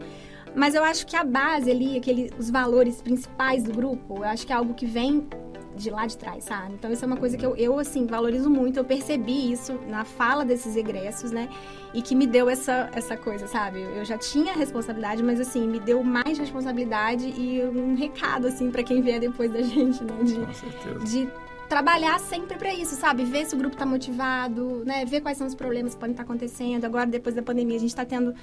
Mas 0.56 0.76
eu 0.76 0.84
acho 0.84 1.08
que 1.08 1.16
a 1.16 1.24
base 1.24 1.70
ali, 1.70 1.98
aquele, 1.98 2.32
os 2.38 2.50
valores 2.50 3.02
principais 3.02 3.64
do 3.64 3.74
grupo, 3.74 4.18
eu 4.18 4.24
acho 4.24 4.46
que 4.46 4.54
é 4.54 4.56
algo 4.56 4.74
que 4.76 4.86
vem 4.86 5.28
de 5.76 5.90
lá 5.90 6.06
de 6.06 6.18
trás, 6.18 6.44
sabe? 6.44 6.74
Então 6.74 6.92
isso 6.92 7.04
é 7.04 7.08
uma 7.08 7.18
coisa 7.18 7.38
que 7.38 7.46
eu, 7.46 7.56
eu 7.56 7.80
assim, 7.80 8.06
valorizo 8.06 8.50
muito. 8.50 8.78
Eu 8.78 8.86
percebi 8.86 9.52
isso 9.52 9.80
na 9.88 10.04
fala 10.04 10.46
desses 10.46 10.76
egressos, 10.76 11.32
né? 11.32 11.50
E 11.94 12.02
que 12.02 12.16
me 12.16 12.26
deu 12.26 12.50
essa, 12.50 12.90
essa 12.94 13.16
coisa, 13.16 13.48
sabe? 13.48 13.82
Eu 13.82 14.06
já 14.06 14.18
tinha 14.18 14.54
responsabilidade, 14.54 15.22
mas 15.22 15.40
assim, 15.40 15.68
me 15.68 15.80
deu 15.80 16.04
mais 16.04 16.38
responsabilidade 16.38 17.28
e 17.28 17.64
um 17.64 17.96
recado, 17.96 18.48
assim, 18.48 18.72
para 18.72 18.84
quem 18.84 19.02
vier 19.02 19.20
depois 19.20 19.52
da 19.52 19.62
gente, 19.64 20.04
né? 20.04 20.24
De, 20.24 20.36
Com 20.36 20.54
certeza. 20.54 21.00
de 21.06 21.30
trabalhar 21.70 22.20
sempre 22.20 22.58
para 22.58 22.74
isso, 22.74 22.96
sabe? 22.96 23.24
Ver 23.24 23.46
se 23.46 23.56
o 23.56 23.58
grupo 23.58 23.76
está 23.76 23.86
motivado, 23.86 24.84
né? 24.86 25.06
Ver 25.06 25.22
quais 25.22 25.38
são 25.38 25.48
os 25.48 25.56
problemas 25.56 25.94
que 25.94 26.00
podem 26.00 26.14
estar 26.14 26.24
tá 26.24 26.30
acontecendo. 26.30 26.86
Agora, 26.86 27.06
depois 27.06 27.36
da 27.36 27.42
pandemia, 27.42 27.78
a 27.78 27.80
gente 27.80 27.90
está 27.90 28.06
tendo 28.06 28.34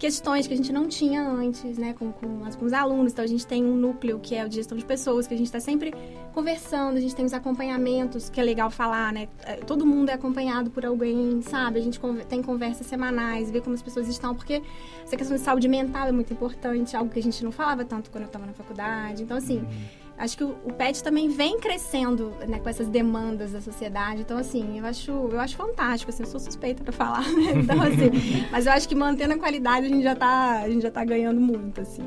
questões 0.00 0.46
que 0.46 0.54
a 0.54 0.56
gente 0.56 0.72
não 0.72 0.88
tinha 0.88 1.22
antes, 1.22 1.76
né, 1.76 1.92
com, 1.92 2.10
com, 2.10 2.40
com, 2.40 2.64
os 2.64 2.72
alunos. 2.72 3.12
Então, 3.12 3.22
a 3.22 3.28
gente 3.28 3.46
tem 3.46 3.62
um 3.62 3.76
núcleo 3.76 4.18
que 4.18 4.34
é 4.34 4.46
o 4.46 4.48
de 4.48 4.56
gestão 4.56 4.76
de 4.76 4.84
pessoas, 4.84 5.26
que 5.26 5.34
a 5.34 5.36
gente 5.36 5.46
está 5.46 5.60
sempre 5.60 5.92
conversando, 6.32 6.96
a 6.96 7.00
gente 7.00 7.14
tem 7.14 7.24
os 7.24 7.34
acompanhamentos, 7.34 8.30
que 8.30 8.40
é 8.40 8.42
legal 8.42 8.70
falar, 8.70 9.12
né? 9.12 9.28
É, 9.44 9.56
todo 9.56 9.84
mundo 9.84 10.08
é 10.08 10.14
acompanhado 10.14 10.70
por 10.70 10.86
alguém, 10.86 11.42
sabe? 11.42 11.78
A 11.78 11.82
gente 11.82 12.00
tem 12.30 12.42
conversas 12.42 12.86
semanais, 12.86 13.50
ver 13.50 13.60
como 13.60 13.74
as 13.74 13.82
pessoas 13.82 14.08
estão, 14.08 14.34
porque 14.34 14.62
essa 15.04 15.18
questão 15.18 15.36
de 15.36 15.42
saúde 15.42 15.68
mental 15.68 16.08
é 16.08 16.12
muito 16.12 16.32
importante, 16.32 16.96
algo 16.96 17.10
que 17.10 17.18
a 17.18 17.22
gente 17.22 17.44
não 17.44 17.52
falava 17.52 17.84
tanto 17.84 18.10
quando 18.10 18.22
eu 18.22 18.28
estava 18.28 18.46
na 18.46 18.54
faculdade. 18.54 19.22
Então, 19.22 19.36
assim. 19.36 19.58
Uhum 19.58 19.99
acho 20.20 20.36
que 20.36 20.44
o, 20.44 20.50
o 20.64 20.72
PET 20.72 21.02
também 21.02 21.28
vem 21.28 21.58
crescendo 21.58 22.32
né, 22.46 22.60
com 22.60 22.68
essas 22.68 22.88
demandas 22.88 23.52
da 23.52 23.60
sociedade. 23.60 24.20
Então, 24.20 24.36
assim, 24.36 24.78
eu 24.78 24.84
acho, 24.84 25.10
eu 25.10 25.40
acho 25.40 25.56
fantástico. 25.56 26.10
Assim, 26.10 26.22
eu 26.22 26.28
sou 26.28 26.38
suspeita 26.38 26.84
para 26.84 26.92
falar, 26.92 27.26
né? 27.32 27.52
Então, 27.56 27.80
assim, 27.80 28.46
mas 28.52 28.66
eu 28.66 28.72
acho 28.72 28.86
que 28.86 28.94
mantendo 28.94 29.34
a 29.34 29.38
qualidade 29.38 29.86
a 29.86 29.88
gente 29.88 30.02
já 30.02 30.14
tá, 30.14 30.60
a 30.60 30.68
gente 30.68 30.82
já 30.82 30.90
tá 30.90 31.04
ganhando 31.04 31.40
muito, 31.40 31.80
assim. 31.80 32.06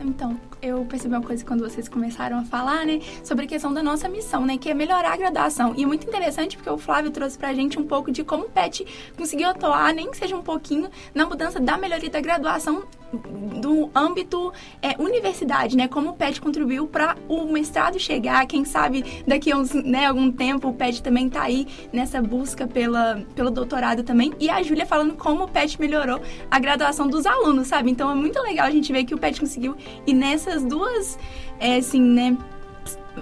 Então, 0.00 0.40
eu 0.62 0.84
percebi 0.84 1.12
uma 1.12 1.22
coisa 1.22 1.44
quando 1.44 1.68
vocês 1.68 1.88
começaram 1.88 2.38
a 2.38 2.44
falar, 2.44 2.86
né, 2.86 3.00
sobre 3.24 3.46
a 3.46 3.48
questão 3.48 3.72
da 3.72 3.82
nossa 3.82 4.08
missão, 4.08 4.46
né, 4.46 4.56
que 4.56 4.70
é 4.70 4.74
melhorar 4.74 5.12
a 5.12 5.16
graduação. 5.16 5.74
E 5.76 5.84
muito 5.84 6.06
interessante 6.06 6.56
porque 6.56 6.70
o 6.70 6.78
Flávio 6.78 7.10
trouxe 7.10 7.36
pra 7.36 7.52
gente 7.52 7.80
um 7.80 7.84
pouco 7.84 8.12
de 8.12 8.22
como 8.22 8.44
o 8.44 8.48
PET 8.48 8.86
conseguiu 9.16 9.48
atuar, 9.48 9.92
nem 9.92 10.08
que 10.08 10.16
seja 10.16 10.36
um 10.36 10.42
pouquinho, 10.42 10.88
na 11.12 11.26
mudança 11.26 11.58
da 11.58 11.76
melhoria 11.76 12.10
da 12.10 12.20
graduação 12.20 12.84
do 13.12 13.90
âmbito 13.94 14.52
é, 14.82 15.00
universidade, 15.00 15.76
né? 15.76 15.88
Como 15.88 16.10
o 16.10 16.12
PET 16.12 16.40
contribuiu 16.40 16.86
para 16.86 17.16
o 17.28 17.44
mestrado 17.46 17.98
chegar, 17.98 18.46
quem 18.46 18.64
sabe 18.64 19.22
daqui 19.26 19.50
a 19.50 19.56
uns, 19.56 19.72
né, 19.72 20.06
algum 20.06 20.30
tempo 20.30 20.68
o 20.68 20.74
PET 20.74 21.02
também 21.02 21.26
está 21.26 21.42
aí 21.42 21.66
nessa 21.92 22.20
busca 22.20 22.66
pela, 22.66 23.22
pelo 23.34 23.50
doutorado 23.50 24.02
também. 24.02 24.32
E 24.38 24.50
a 24.50 24.62
Júlia 24.62 24.86
falando 24.86 25.14
como 25.14 25.44
o 25.44 25.48
PET 25.48 25.80
melhorou 25.80 26.20
a 26.50 26.58
graduação 26.58 27.08
dos 27.08 27.26
alunos, 27.26 27.68
sabe? 27.68 27.90
Então 27.90 28.10
é 28.10 28.14
muito 28.14 28.40
legal 28.42 28.66
a 28.66 28.70
gente 28.70 28.92
ver 28.92 29.04
que 29.04 29.14
o 29.14 29.18
PET 29.18 29.40
conseguiu 29.40 29.76
ir 30.06 30.14
nessas 30.14 30.64
duas, 30.64 31.18
é, 31.58 31.76
assim, 31.76 32.00
né? 32.00 32.36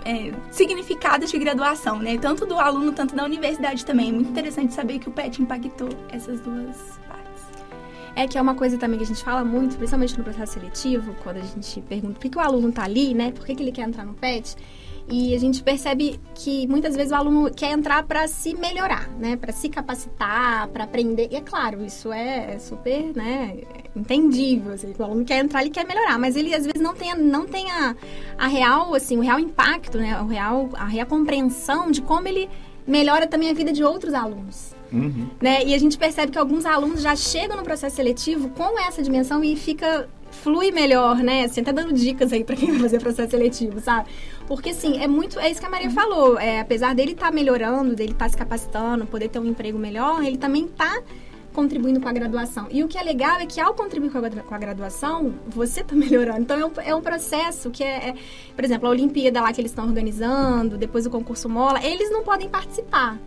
É, 0.05 0.31
significados 0.51 1.31
de 1.31 1.38
graduação, 1.38 1.99
né? 1.99 2.18
Tanto 2.18 2.44
do 2.44 2.59
aluno, 2.59 2.92
tanto 2.92 3.14
da 3.16 3.25
universidade 3.25 3.85
também. 3.85 4.11
É 4.11 4.12
muito 4.12 4.31
interessante 4.31 4.75
saber 4.75 4.99
que 4.99 5.09
o 5.09 5.12
PET 5.12 5.40
impactou 5.40 5.88
essas 6.11 6.40
duas 6.40 7.01
é 8.16 8.26
que 8.26 8.38
é 8.38 8.40
uma 8.42 8.55
coisa 8.55 8.79
também 8.79 8.98
que 8.98 9.05
a 9.05 9.07
gente 9.07 9.22
fala 9.22 9.44
muito, 9.44 9.76
principalmente 9.76 10.16
no 10.16 10.24
processo 10.24 10.55
seletivo, 10.55 11.14
quando 11.22 11.37
a 11.37 11.42
gente 11.42 11.83
pergunta 11.83 12.14
por 12.14 12.31
que, 12.31 12.38
o 12.38 12.40
aluno 12.40 12.70
está 12.70 12.85
ali, 12.85 13.12
né? 13.12 13.31
Por 13.31 13.44
que, 13.44 13.55
que 13.55 13.62
ele 13.62 13.70
quer 13.70 13.87
entrar 13.87 14.07
no 14.07 14.14
PET? 14.14 14.57
E 15.09 15.35
a 15.35 15.38
gente 15.38 15.62
percebe 15.62 16.18
que 16.35 16.66
muitas 16.66 16.96
vezes 16.96 17.12
o 17.12 17.14
aluno 17.14 17.48
quer 17.55 17.70
entrar 17.72 18.02
para 18.05 18.26
se 18.26 18.55
melhorar, 18.55 19.09
né? 19.18 19.37
Para 19.37 19.52
se 19.52 19.68
capacitar, 19.68 20.66
para 20.68 20.85
aprender. 20.85 21.29
E 21.31 21.37
é 21.37 21.42
claro, 21.42 21.85
isso 21.85 22.11
é 22.11 22.59
super, 22.59 23.14
né? 23.14 23.59
Entendível. 23.94 24.72
Assim, 24.72 24.92
o 24.98 25.02
aluno 25.02 25.24
quer 25.24 25.38
entrar, 25.44 25.61
ele 25.61 25.70
quer 25.70 25.87
melhorar, 25.87 26.18
mas 26.18 26.37
ele 26.37 26.55
às 26.55 26.64
vezes 26.64 26.81
não 26.81 26.94
tem, 26.94 27.14
não 27.14 27.46
tem 27.46 27.70
a, 27.70 27.94
a 28.38 28.48
real, 28.48 28.94
assim, 28.94 29.18
o 29.18 29.20
real 29.20 29.38
impacto, 29.38 29.98
né? 29.98 30.20
O 30.22 30.26
real, 30.26 30.70
a 30.72 30.87
real 30.87 31.07
compreensão 31.07 31.90
de 31.90 32.00
como 32.00 32.26
ele 32.26 32.48
melhora 32.87 33.26
também 33.26 33.50
a 33.50 33.55
vida 33.55 33.72
de 33.72 33.85
outros 33.85 34.14
alunos. 34.14 34.75
Uhum. 34.92 35.29
Né? 35.40 35.64
E 35.64 35.75
a 35.75 35.79
gente 35.79 35.99
percebe 35.99 36.33
que 36.33 36.38
alguns 36.38 36.64
alunos 36.64 37.03
já 37.03 37.16
chegam 37.16 37.57
no 37.57 37.62
processo 37.62 37.96
seletivo 37.96 38.49
com 38.51 38.79
essa 38.79 39.03
dimensão 39.03 39.42
e 39.42 39.57
fica 39.57 40.09
flui 40.31 40.70
melhor, 40.70 41.16
né? 41.18 41.44
Assim, 41.44 41.61
até 41.61 41.72
dando 41.72 41.92
dicas 41.92 42.33
aí 42.33 42.44
para 42.44 42.57
quem 42.57 42.70
vai 42.70 42.81
fazer 42.81 43.01
processo 43.01 43.31
seletivo, 43.31 43.81
sabe? 43.81 44.09
Porque, 44.46 44.70
assim, 44.70 45.03
é 45.03 45.09
muito... 45.09 45.38
É 45.38 45.51
isso 45.51 45.61
que 45.61 45.66
a 45.66 45.70
Maria 45.70 45.90
falou. 45.90 46.38
É, 46.38 46.61
apesar 46.61 46.94
dele 46.94 47.12
estar 47.12 47.27
tá 47.27 47.33
melhorando, 47.33 47.94
dele 47.94 48.12
estar 48.12 48.27
tá 48.27 48.31
se 48.31 48.37
capacitando, 48.37 49.07
poder 49.07 49.29
ter 49.29 49.38
um 49.38 49.46
emprego 49.46 49.79
melhor, 49.79 50.22
ele 50.22 50.37
também 50.37 50.66
está 50.66 51.03
contribuindo 51.53 52.01
com 52.01 52.09
a 52.09 52.12
graduação. 52.12 52.68
E 52.70 52.85
o 52.85 52.88
que 52.88 52.99
é 52.99 53.03
legal 53.03 53.40
é 53.40 53.46
que 53.46 53.59
ao 53.59 53.72
contribuir 53.72 54.11
com 54.11 54.18
a, 54.18 54.31
com 54.31 54.55
a 54.55 54.59
graduação, 54.59 55.35
você 55.49 55.81
está 55.81 55.94
melhorando. 55.96 56.42
Então, 56.42 56.59
é 56.59 56.66
um, 56.66 56.72
é 56.90 56.94
um, 56.94 57.01
processo 57.01 57.70
que 57.70 57.83
é, 57.83 58.11
é, 58.11 58.14
Por 58.55 58.64
exemplo, 58.64 58.87
a 58.87 58.90
Olimpíada 58.90 59.40
lá 59.40 59.53
que 59.53 59.61
eles 59.61 59.70
estão 59.70 59.87
organizando, 59.87 60.77
depois 60.77 61.07
o 61.07 61.11
concurso 61.11 61.49
Mola, 61.49 61.83
eles 61.83 62.11
não 62.11 62.22
podem 62.22 62.49
participar 62.49 63.18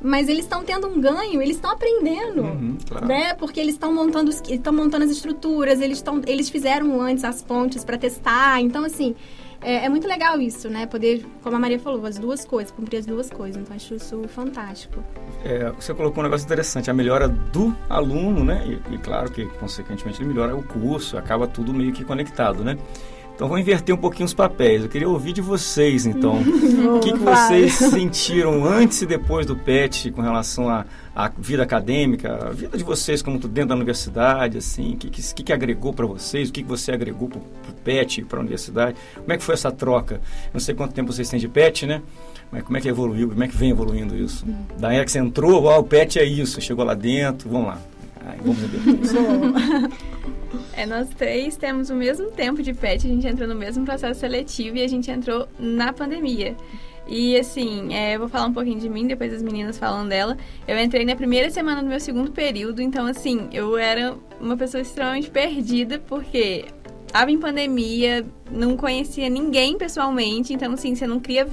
mas 0.00 0.28
eles 0.28 0.44
estão 0.44 0.64
tendo 0.64 0.86
um 0.86 1.00
ganho, 1.00 1.42
eles 1.42 1.56
estão 1.56 1.70
aprendendo, 1.70 2.42
uhum, 2.42 2.76
claro. 2.88 3.06
né? 3.06 3.34
Porque 3.34 3.58
eles 3.58 3.74
estão 3.74 3.92
montando, 3.92 4.30
estão 4.30 4.72
montando 4.72 5.04
as 5.04 5.10
estruturas, 5.10 5.80
eles 5.80 5.98
estão, 5.98 6.22
eles 6.26 6.48
fizeram 6.48 7.00
antes 7.00 7.24
as 7.24 7.42
pontes 7.42 7.84
para 7.84 7.98
testar, 7.98 8.60
então 8.60 8.84
assim 8.84 9.14
é, 9.60 9.86
é, 9.86 9.88
muito 9.88 10.06
legal 10.06 10.40
isso, 10.40 10.68
né? 10.68 10.86
Poder, 10.86 11.26
como 11.42 11.56
a 11.56 11.58
Maria 11.58 11.78
falou, 11.80 12.04
as 12.06 12.16
duas 12.16 12.44
coisas, 12.44 12.70
cumprir 12.70 12.98
as 12.98 13.06
duas 13.06 13.28
coisas. 13.28 13.60
Então 13.60 13.74
acho 13.74 13.94
isso 13.94 14.22
fantástico. 14.28 15.02
É, 15.44 15.70
você 15.72 15.92
colocou 15.92 16.20
um 16.20 16.24
negócio 16.24 16.44
interessante, 16.44 16.88
a 16.90 16.94
melhora 16.94 17.28
do 17.28 17.74
aluno, 17.88 18.44
né? 18.44 18.64
E, 18.66 18.94
e 18.94 18.98
claro 18.98 19.30
que 19.30 19.46
consequentemente 19.58 20.20
ele 20.22 20.28
melhora 20.28 20.54
o 20.54 20.62
curso, 20.62 21.18
acaba 21.18 21.48
tudo 21.48 21.74
meio 21.74 21.92
que 21.92 22.04
conectado, 22.04 22.62
né? 22.62 22.78
Então 23.38 23.46
vou 23.46 23.56
inverter 23.56 23.94
um 23.94 23.98
pouquinho 23.98 24.26
os 24.26 24.34
papéis. 24.34 24.82
Eu 24.82 24.88
queria 24.88 25.08
ouvir 25.08 25.32
de 25.32 25.40
vocês, 25.40 26.06
então. 26.06 26.40
o 26.96 26.98
que, 26.98 27.12
que 27.12 27.18
vocês 27.20 27.72
sentiram 27.74 28.64
antes 28.64 29.00
e 29.00 29.06
depois 29.06 29.46
do 29.46 29.54
PET 29.54 30.10
com 30.10 30.20
relação 30.20 30.68
à, 30.68 30.84
à 31.14 31.28
vida 31.38 31.62
acadêmica, 31.62 32.48
a 32.48 32.50
vida 32.50 32.76
de 32.76 32.82
vocês 32.82 33.22
como 33.22 33.38
dentro 33.38 33.68
da 33.68 33.76
universidade, 33.76 34.58
assim, 34.58 34.94
o 34.94 34.96
que, 34.96 35.08
que, 35.08 35.42
que, 35.44 35.52
agregou 35.52 35.92
para 35.92 36.04
vocês, 36.04 36.48
o 36.48 36.52
que, 36.52 36.64
que 36.64 36.68
você 36.68 36.90
agregou 36.90 37.28
para 37.28 37.38
o 37.38 37.74
PET, 37.84 38.24
para 38.24 38.38
a 38.38 38.40
universidade? 38.40 38.96
Como 39.14 39.32
é 39.32 39.38
que 39.38 39.44
foi 39.44 39.54
essa 39.54 39.70
troca? 39.70 40.20
Não 40.52 40.58
sei 40.58 40.74
quanto 40.74 40.92
tempo 40.92 41.12
vocês 41.12 41.28
têm 41.28 41.38
de 41.38 41.46
PET, 41.46 41.86
né? 41.86 42.02
Mas 42.50 42.64
como 42.64 42.76
é 42.76 42.80
que 42.80 42.88
evoluiu? 42.88 43.28
Como 43.28 43.44
é 43.44 43.46
que 43.46 43.56
vem 43.56 43.70
evoluindo 43.70 44.16
isso? 44.16 44.44
Hum. 44.48 44.64
Da 44.80 44.92
era 44.92 45.04
que 45.04 45.12
você 45.12 45.20
entrou, 45.20 45.62
ó, 45.62 45.78
o 45.78 45.84
PET 45.84 46.18
é 46.18 46.24
isso, 46.24 46.60
chegou 46.60 46.84
lá 46.84 46.94
dentro, 46.94 47.48
vamos 47.48 47.68
lá. 47.68 47.78
Ai, 48.26 48.38
vamos 48.42 48.58
ver 48.58 48.80
isso. 49.00 49.14
É, 50.72 50.86
nós 50.86 51.08
três 51.10 51.56
temos 51.56 51.90
o 51.90 51.94
mesmo 51.94 52.30
tempo 52.30 52.62
de 52.62 52.72
PET, 52.72 53.06
a 53.06 53.10
gente 53.10 53.26
entrou 53.26 53.48
no 53.48 53.54
mesmo 53.54 53.84
processo 53.84 54.20
seletivo 54.20 54.76
e 54.76 54.82
a 54.82 54.88
gente 54.88 55.10
entrou 55.10 55.48
na 55.58 55.92
pandemia. 55.92 56.56
E 57.06 57.36
assim, 57.36 57.94
é, 57.94 58.14
eu 58.14 58.20
vou 58.20 58.28
falar 58.28 58.46
um 58.46 58.52
pouquinho 58.52 58.78
de 58.78 58.88
mim, 58.88 59.06
depois 59.06 59.32
as 59.32 59.42
meninas 59.42 59.78
falam 59.78 60.06
dela. 60.06 60.36
Eu 60.66 60.78
entrei 60.78 61.06
na 61.06 61.16
primeira 61.16 61.50
semana 61.50 61.82
do 61.82 61.88
meu 61.88 61.98
segundo 61.98 62.30
período, 62.30 62.82
então 62.82 63.06
assim, 63.06 63.48
eu 63.50 63.78
era 63.78 64.14
uma 64.38 64.56
pessoa 64.56 64.82
extremamente 64.82 65.30
perdida, 65.30 65.98
porque 65.98 66.66
estava 67.06 67.30
em 67.30 67.38
pandemia, 67.38 68.26
não 68.50 68.76
conhecia 68.76 69.30
ninguém 69.30 69.78
pessoalmente, 69.78 70.52
então 70.52 70.72
assim, 70.72 70.94
você 70.94 71.06
não 71.06 71.18
cria 71.18 71.46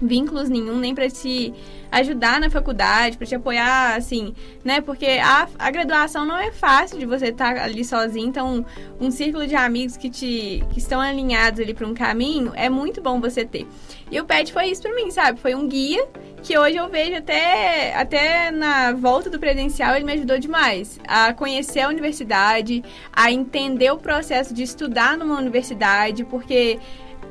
vínculos 0.00 0.48
nenhum, 0.48 0.78
nem 0.78 0.94
para 0.94 1.08
te 1.08 1.52
ajudar 1.90 2.40
na 2.40 2.48
faculdade, 2.48 3.16
para 3.16 3.26
te 3.26 3.34
apoiar, 3.34 3.96
assim, 3.96 4.34
né? 4.64 4.80
Porque 4.80 5.06
a, 5.06 5.48
a 5.58 5.70
graduação 5.70 6.24
não 6.24 6.38
é 6.38 6.52
fácil 6.52 6.98
de 6.98 7.06
você 7.06 7.26
estar 7.26 7.54
tá 7.54 7.64
ali 7.64 7.84
sozinho, 7.84 8.28
então 8.28 8.64
um 9.00 9.10
círculo 9.10 9.46
de 9.46 9.56
amigos 9.56 9.96
que 9.96 10.08
te 10.08 10.64
que 10.70 10.78
estão 10.78 11.00
alinhados 11.00 11.60
ali 11.60 11.74
para 11.74 11.86
um 11.86 11.94
caminho 11.94 12.52
é 12.54 12.68
muito 12.68 13.02
bom 13.02 13.20
você 13.20 13.44
ter. 13.44 13.66
E 14.10 14.20
o 14.20 14.24
PET 14.24 14.52
foi 14.52 14.66
isso 14.66 14.82
para 14.82 14.94
mim, 14.94 15.10
sabe? 15.10 15.40
Foi 15.40 15.54
um 15.54 15.68
guia 15.68 16.06
que 16.42 16.56
hoje 16.56 16.76
eu 16.76 16.88
vejo 16.88 17.16
até 17.16 17.94
até 17.94 18.50
na 18.50 18.92
volta 18.92 19.28
do 19.28 19.38
presencial 19.38 19.94
ele 19.94 20.04
me 20.04 20.12
ajudou 20.12 20.38
demais 20.38 20.98
a 21.06 21.32
conhecer 21.32 21.80
a 21.80 21.88
universidade, 21.88 22.82
a 23.12 23.30
entender 23.30 23.90
o 23.90 23.98
processo 23.98 24.54
de 24.54 24.62
estudar 24.62 25.16
numa 25.16 25.36
universidade, 25.36 26.24
porque 26.24 26.78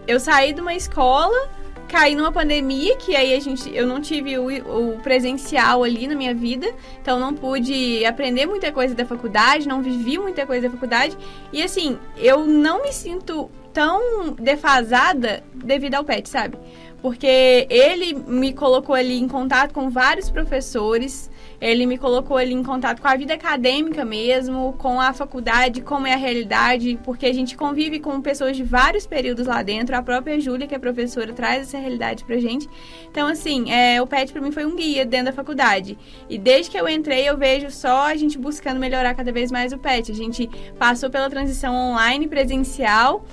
eu 0.07 0.19
saí 0.19 0.53
de 0.53 0.61
uma 0.61 0.73
escola 0.73 1.49
caí 1.89 2.13
numa 2.13 2.31
pandemia 2.31 2.95
que 2.97 3.15
aí 3.15 3.33
a 3.33 3.39
gente 3.39 3.75
eu 3.75 3.85
não 3.85 3.99
tive 3.99 4.37
o, 4.37 4.45
o, 4.47 4.99
presencial 4.99 5.83
ali 5.83 6.07
na 6.07 6.15
minha 6.15 6.33
vida, 6.33 6.67
então 7.01 7.19
não 7.19 7.33
pude 7.33 8.05
aprender 8.05 8.45
muita 8.45 8.71
coisa 8.71 8.93
da 8.93 9.05
faculdade, 9.05 9.67
não 9.67 9.81
vivi 9.81 10.17
muita 10.17 10.45
coisa 10.45 10.67
da 10.67 10.73
faculdade 10.73 11.17
e 11.51 11.61
assim, 11.63 11.97
eu 12.15 12.45
não 12.45 12.83
me 12.83 12.93
sinto 12.93 13.49
tão 13.73 14.33
defasada 14.33 15.43
devido 15.53 15.95
ao 15.95 16.03
PET, 16.03 16.29
sabe? 16.29 16.57
Porque 17.01 17.67
ele 17.69 18.13
me 18.13 18.53
colocou 18.53 18.93
ali 18.93 19.19
em 19.19 19.27
contato 19.27 19.73
com 19.73 19.89
vários 19.89 20.29
professores, 20.29 21.29
ele 21.61 21.85
me 21.85 21.97
colocou 21.97 22.37
ali 22.37 22.53
em 22.53 22.63
contato 22.63 23.01
com 23.01 23.07
a 23.07 23.15
vida 23.15 23.33
acadêmica 23.33 24.05
mesmo, 24.05 24.73
com 24.77 24.99
a 24.99 25.11
faculdade, 25.13 25.81
como 25.81 26.07
é 26.07 26.13
a 26.13 26.17
realidade, 26.17 26.97
porque 27.03 27.25
a 27.25 27.33
gente 27.33 27.57
convive 27.57 27.99
com 27.99 28.21
pessoas 28.21 28.55
de 28.55 28.63
vários 28.63 29.05
períodos 29.05 29.47
lá 29.47 29.61
dentro. 29.61 29.95
A 29.95 30.01
própria 30.01 30.39
Júlia, 30.39 30.67
que 30.67 30.75
é 30.75 30.79
professora, 30.79 31.33
traz 31.33 31.63
essa 31.63 31.77
realidade 31.77 32.23
pra 32.23 32.37
gente. 32.37 32.69
Então, 33.11 33.27
assim, 33.27 33.71
é, 33.71 34.01
o 34.01 34.07
PET 34.07 34.31
para 34.31 34.41
mim 34.41 34.51
foi 34.51 34.65
um 34.65 34.75
guia 34.75 35.05
dentro 35.05 35.27
da 35.27 35.33
faculdade. 35.33 35.97
E 36.29 36.37
desde 36.37 36.71
que 36.71 36.79
eu 36.79 36.87
entrei, 36.87 37.27
eu 37.27 37.37
vejo 37.37 37.69
só 37.71 38.07
a 38.07 38.15
gente 38.15 38.37
buscando 38.37 38.79
melhorar 38.79 39.13
cada 39.13 39.31
vez 39.31 39.51
mais 39.51 39.73
o 39.73 39.77
PET. 39.77 40.11
A 40.11 40.15
gente 40.15 40.49
passou 40.77 41.09
pela 41.09 41.29
transição 41.29 41.75
online 41.75 42.27
presencial 42.27 43.25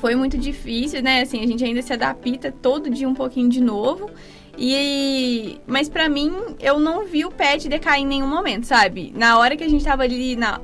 foi 0.00 0.16
muito 0.16 0.36
difícil, 0.36 1.00
né? 1.00 1.20
Assim, 1.20 1.44
a 1.44 1.46
gente 1.46 1.64
ainda 1.64 1.80
se 1.80 1.92
adapta 1.92 2.50
todo 2.50 2.90
dia 2.90 3.08
um 3.08 3.14
pouquinho 3.14 3.48
de 3.48 3.60
novo. 3.60 4.10
E 4.56 5.60
mas 5.66 5.88
para 5.88 6.08
mim 6.08 6.32
eu 6.60 6.78
não 6.78 7.06
vi 7.06 7.24
o 7.24 7.30
pet 7.30 7.68
decair 7.68 8.02
em 8.02 8.06
nenhum 8.06 8.26
momento, 8.26 8.66
sabe? 8.66 9.12
Na 9.16 9.38
hora 9.38 9.56
que 9.56 9.64
a 9.64 9.68
gente 9.68 9.84
tava 9.84 10.02
ali 10.02 10.36
na 10.36 10.60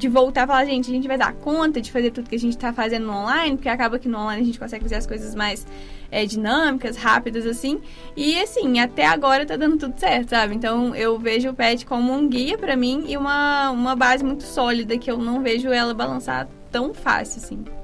de 0.00 0.08
voltar 0.08 0.46
falar, 0.46 0.64
gente, 0.64 0.90
a 0.90 0.94
gente 0.94 1.06
vai 1.06 1.18
dar 1.18 1.34
conta 1.34 1.78
de 1.78 1.92
fazer 1.92 2.10
tudo 2.10 2.28
que 2.28 2.34
a 2.34 2.38
gente 2.38 2.56
tá 2.56 2.72
fazendo 2.72 3.06
no 3.06 3.12
online, 3.12 3.56
porque 3.56 3.68
acaba 3.68 3.98
que 3.98 4.08
no 4.08 4.18
online 4.18 4.40
a 4.40 4.44
gente 4.46 4.58
consegue 4.58 4.82
fazer 4.82 4.94
as 4.94 5.06
coisas 5.06 5.34
mais 5.34 5.66
é, 6.10 6.24
dinâmicas, 6.24 6.96
rápidas, 6.96 7.44
assim. 7.44 7.78
E 8.16 8.40
assim, 8.40 8.80
até 8.80 9.04
agora 9.06 9.44
tá 9.44 9.56
dando 9.56 9.76
tudo 9.76 10.00
certo, 10.00 10.30
sabe? 10.30 10.54
Então 10.54 10.94
eu 10.96 11.18
vejo 11.18 11.50
o 11.50 11.54
pet 11.54 11.84
como 11.84 12.14
um 12.14 12.26
guia 12.26 12.56
para 12.56 12.74
mim 12.76 13.04
e 13.08 13.16
uma, 13.16 13.70
uma 13.70 13.94
base 13.94 14.24
muito 14.24 14.42
sólida 14.42 14.96
que 14.96 15.10
eu 15.10 15.18
não 15.18 15.42
vejo 15.42 15.68
ela 15.68 15.92
balançar 15.92 16.48
tão 16.72 16.94
fácil, 16.94 17.42
assim. 17.42 17.79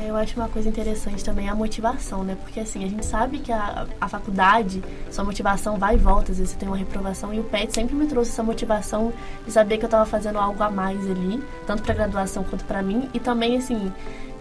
É, 0.00 0.08
eu 0.08 0.16
acho 0.16 0.34
uma 0.36 0.48
coisa 0.48 0.68
interessante 0.68 1.22
também 1.22 1.48
a 1.48 1.54
motivação, 1.54 2.24
né? 2.24 2.36
Porque 2.40 2.60
assim, 2.60 2.84
a 2.84 2.88
gente 2.88 3.04
sabe 3.04 3.38
que 3.38 3.52
a, 3.52 3.86
a 4.00 4.08
faculdade, 4.08 4.82
sua 5.10 5.24
motivação 5.24 5.76
vai 5.76 5.94
e 5.94 5.98
volta, 5.98 6.32
às 6.32 6.38
vezes 6.38 6.52
você 6.52 6.58
tem 6.58 6.68
uma 6.68 6.76
reprovação, 6.76 7.34
e 7.34 7.40
o 7.40 7.44
PET 7.44 7.74
sempre 7.74 7.94
me 7.94 8.06
trouxe 8.06 8.30
essa 8.30 8.42
motivação 8.42 9.12
de 9.44 9.52
saber 9.52 9.76
que 9.76 9.84
eu 9.84 9.88
estava 9.88 10.06
fazendo 10.06 10.38
algo 10.38 10.62
a 10.62 10.70
mais 10.70 10.98
ali, 11.10 11.42
tanto 11.66 11.82
para 11.82 11.92
graduação 11.92 12.42
quanto 12.44 12.64
para 12.64 12.82
mim, 12.82 13.10
e 13.12 13.20
também 13.20 13.58
assim, 13.58 13.92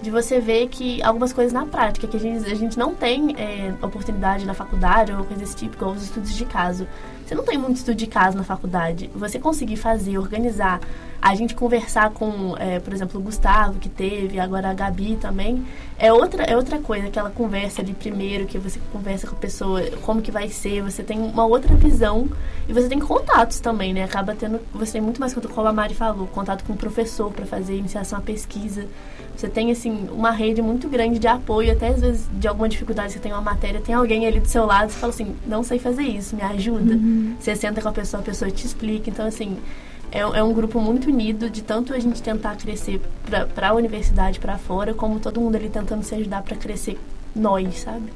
de 0.01 0.09
você 0.09 0.39
ver 0.39 0.69
que 0.69 1.03
algumas 1.03 1.33
coisas 1.33 1.51
na 1.51 1.65
prática, 1.65 2.07
que 2.07 2.15
a 2.15 2.19
gente, 2.19 2.49
a 2.49 2.55
gente 2.55 2.79
não 2.79 2.95
tem 2.95 3.35
é, 3.37 3.73
oportunidade 3.81 4.45
na 4.45 4.53
faculdade 4.53 5.11
ou 5.11 5.25
coisa 5.25 5.41
desse 5.41 5.57
tipo, 5.57 5.75
igual 5.75 5.91
os 5.91 6.03
estudos 6.03 6.33
de 6.33 6.45
caso. 6.45 6.87
Você 7.25 7.35
não 7.35 7.43
tem 7.43 7.57
muito 7.57 7.77
estudo 7.77 7.95
de 7.95 8.07
caso 8.07 8.37
na 8.37 8.43
faculdade. 8.43 9.09
Você 9.13 9.37
conseguir 9.37 9.75
fazer, 9.75 10.17
organizar, 10.17 10.79
a 11.21 11.35
gente 11.35 11.53
conversar 11.53 12.11
com, 12.11 12.55
é, 12.57 12.79
por 12.79 12.93
exemplo, 12.93 13.19
o 13.19 13.23
Gustavo, 13.23 13.79
que 13.79 13.89
teve, 13.89 14.39
agora 14.39 14.69
a 14.69 14.73
Gabi 14.73 15.17
também, 15.17 15.65
é 15.97 16.13
outra, 16.13 16.43
é 16.43 16.55
outra 16.55 16.79
coisa, 16.79 17.07
aquela 17.07 17.29
conversa 17.29 17.81
ali 17.81 17.93
primeiro, 17.93 18.45
que 18.45 18.57
você 18.57 18.79
conversa 18.91 19.27
com 19.27 19.35
a 19.35 19.39
pessoa, 19.39 19.81
como 20.01 20.21
que 20.21 20.31
vai 20.31 20.49
ser, 20.49 20.81
você 20.81 21.03
tem 21.03 21.19
uma 21.19 21.45
outra 21.45 21.75
visão 21.75 22.29
e 22.67 22.73
você 22.73 22.87
tem 22.87 22.99
contatos 22.99 23.59
também, 23.59 23.93
né? 23.93 24.03
Acaba 24.03 24.33
tendo, 24.33 24.59
você 24.73 24.93
tem 24.93 25.01
muito 25.01 25.19
mais 25.19 25.33
contato, 25.33 25.53
como 25.53 25.67
a 25.67 25.73
Mari 25.73 25.93
falou, 25.93 26.25
contato 26.27 26.63
com 26.63 26.73
o 26.73 26.77
professor 26.77 27.31
para 27.31 27.45
fazer 27.45 27.75
iniciação 27.75 28.19
à 28.19 28.21
pesquisa. 28.21 28.87
Você 29.35 29.47
tem, 29.47 29.71
assim, 29.71 30.09
uma 30.11 30.31
rede 30.31 30.61
muito 30.61 30.89
grande 30.89 31.17
de 31.17 31.27
apoio, 31.27 31.71
até 31.71 31.89
às 31.89 32.01
vezes 32.01 32.29
de 32.33 32.47
alguma 32.47 32.67
dificuldade, 32.67 33.13
você 33.13 33.19
tem 33.19 33.31
uma 33.31 33.41
matéria, 33.41 33.79
tem 33.79 33.95
alguém 33.95 34.27
ali 34.27 34.39
do 34.39 34.47
seu 34.47 34.65
lado, 34.65 34.91
você 34.91 34.99
fala 34.99 35.13
assim, 35.13 35.35
não 35.47 35.63
sei 35.63 35.79
fazer 35.79 36.03
isso, 36.03 36.35
me 36.35 36.41
ajuda. 36.41 36.95
Uhum. 36.95 37.35
Você 37.39 37.55
senta 37.55 37.81
com 37.81 37.87
a 37.87 37.91
pessoa, 37.93 38.21
a 38.21 38.23
pessoa 38.23 38.51
te 38.51 38.65
explica. 38.65 39.09
Então, 39.09 39.25
assim, 39.25 39.57
é, 40.11 40.19
é 40.19 40.43
um 40.43 40.53
grupo 40.53 40.79
muito 40.79 41.09
unido 41.09 41.49
de 41.49 41.61
tanto 41.61 41.93
a 41.93 41.99
gente 41.99 42.21
tentar 42.21 42.55
crescer 42.55 43.01
para 43.53 43.69
a 43.69 43.73
universidade, 43.73 44.39
para 44.39 44.57
fora, 44.57 44.93
como 44.93 45.19
todo 45.19 45.39
mundo 45.39 45.55
ali 45.55 45.69
tentando 45.69 46.03
se 46.03 46.15
ajudar 46.15 46.41
para 46.43 46.55
crescer 46.55 46.99
nós, 47.35 47.79
sabe? 47.79 48.11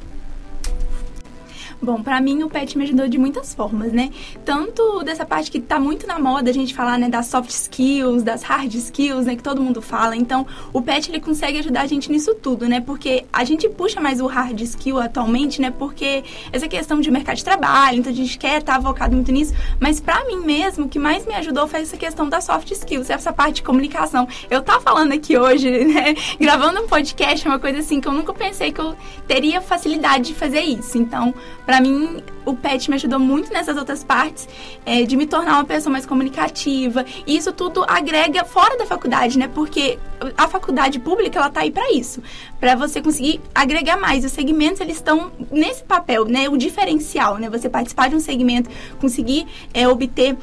Bom, 1.83 2.01
para 2.01 2.21
mim 2.21 2.41
o 2.43 2.49
PET 2.49 2.77
me 2.77 2.85
ajudou 2.85 3.09
de 3.09 3.17
muitas 3.17 3.53
formas, 3.53 3.91
né? 3.91 4.09
Tanto 4.45 5.03
dessa 5.03 5.25
parte 5.25 5.51
que 5.51 5.59
tá 5.59 5.77
muito 5.77 6.07
na 6.07 6.17
moda 6.17 6.49
a 6.49 6.53
gente 6.53 6.73
falar, 6.73 6.97
né, 6.97 7.09
das 7.09 7.25
soft 7.25 7.49
skills, 7.49 8.23
das 8.23 8.41
hard 8.41 8.73
skills, 8.73 9.25
né, 9.25 9.35
que 9.35 9.43
todo 9.43 9.61
mundo 9.61 9.81
fala. 9.81 10.15
Então, 10.15 10.47
o 10.71 10.81
PET 10.81 11.11
ele 11.11 11.19
consegue 11.19 11.59
ajudar 11.59 11.81
a 11.81 11.85
gente 11.85 12.09
nisso 12.09 12.33
tudo, 12.35 12.69
né? 12.69 12.79
Porque 12.79 13.25
a 13.33 13.43
gente 13.43 13.67
puxa 13.67 13.99
mais 13.99 14.21
o 14.21 14.27
hard 14.27 14.61
skill 14.61 14.97
atualmente, 14.97 15.59
né? 15.59 15.73
Porque 15.77 16.23
essa 16.53 16.69
questão 16.69 17.01
de 17.01 17.11
mercado 17.11 17.35
de 17.35 17.43
trabalho, 17.43 17.99
então 17.99 18.13
a 18.13 18.15
gente 18.15 18.37
quer 18.37 18.59
estar 18.59 18.75
tá 18.75 18.81
focado 18.81 19.13
muito 19.13 19.33
nisso, 19.33 19.53
mas 19.77 19.99
para 19.99 20.23
mim 20.23 20.37
mesmo, 20.37 20.85
o 20.85 20.89
que 20.89 20.97
mais 20.97 21.25
me 21.25 21.33
ajudou 21.33 21.67
foi 21.67 21.81
essa 21.81 21.97
questão 21.97 22.29
das 22.29 22.45
soft 22.45 22.71
skills, 22.71 23.09
essa 23.09 23.33
parte 23.33 23.55
de 23.55 23.63
comunicação. 23.63 24.25
Eu 24.49 24.61
tava 24.61 24.79
falando 24.79 25.11
aqui 25.11 25.37
hoje, 25.37 25.69
né, 25.83 26.15
gravando 26.39 26.81
um 26.81 26.87
podcast, 26.87 27.45
uma 27.45 27.59
coisa 27.59 27.79
assim 27.79 27.99
que 27.99 28.07
eu 28.07 28.13
nunca 28.13 28.33
pensei 28.33 28.71
que 28.71 28.79
eu 28.79 28.95
teria 29.27 29.59
facilidade 29.59 30.29
de 30.29 30.33
fazer 30.33 30.61
isso. 30.61 30.97
Então, 30.97 31.33
para 31.73 31.81
mim, 31.81 32.21
o 32.45 32.53
PET 32.55 32.87
me 32.87 32.97
ajudou 32.97 33.17
muito 33.17 33.51
nessas 33.51 33.75
outras 33.75 34.03
partes, 34.03 34.47
é, 34.85 35.01
de 35.01 35.17
me 35.17 35.25
tornar 35.25 35.53
uma 35.53 35.65
pessoa 35.65 35.91
mais 35.91 36.05
comunicativa. 36.05 37.03
E 37.25 37.35
isso 37.35 37.51
tudo 37.51 37.83
agrega 37.87 38.45
fora 38.45 38.77
da 38.77 38.85
faculdade, 38.85 39.39
né? 39.39 39.47
Porque 39.47 39.97
a 40.37 40.47
faculdade 40.47 40.99
pública, 40.99 41.39
ela 41.39 41.49
tá 41.49 41.61
aí 41.61 41.71
para 41.71 41.91
isso. 41.91 42.21
para 42.59 42.75
você 42.75 43.01
conseguir 43.01 43.41
agregar 43.55 43.97
mais. 43.97 44.23
Os 44.23 44.31
segmentos, 44.31 44.81
eles 44.81 44.97
estão 44.97 45.31
nesse 45.49 45.83
papel, 45.83 46.25
né? 46.25 46.47
O 46.47 46.57
diferencial, 46.57 47.39
né? 47.39 47.49
Você 47.49 47.67
participar 47.67 48.07
de 48.07 48.15
um 48.17 48.19
segmento, 48.19 48.69
conseguir 48.99 49.47
é, 49.73 49.87
obter 49.87 50.37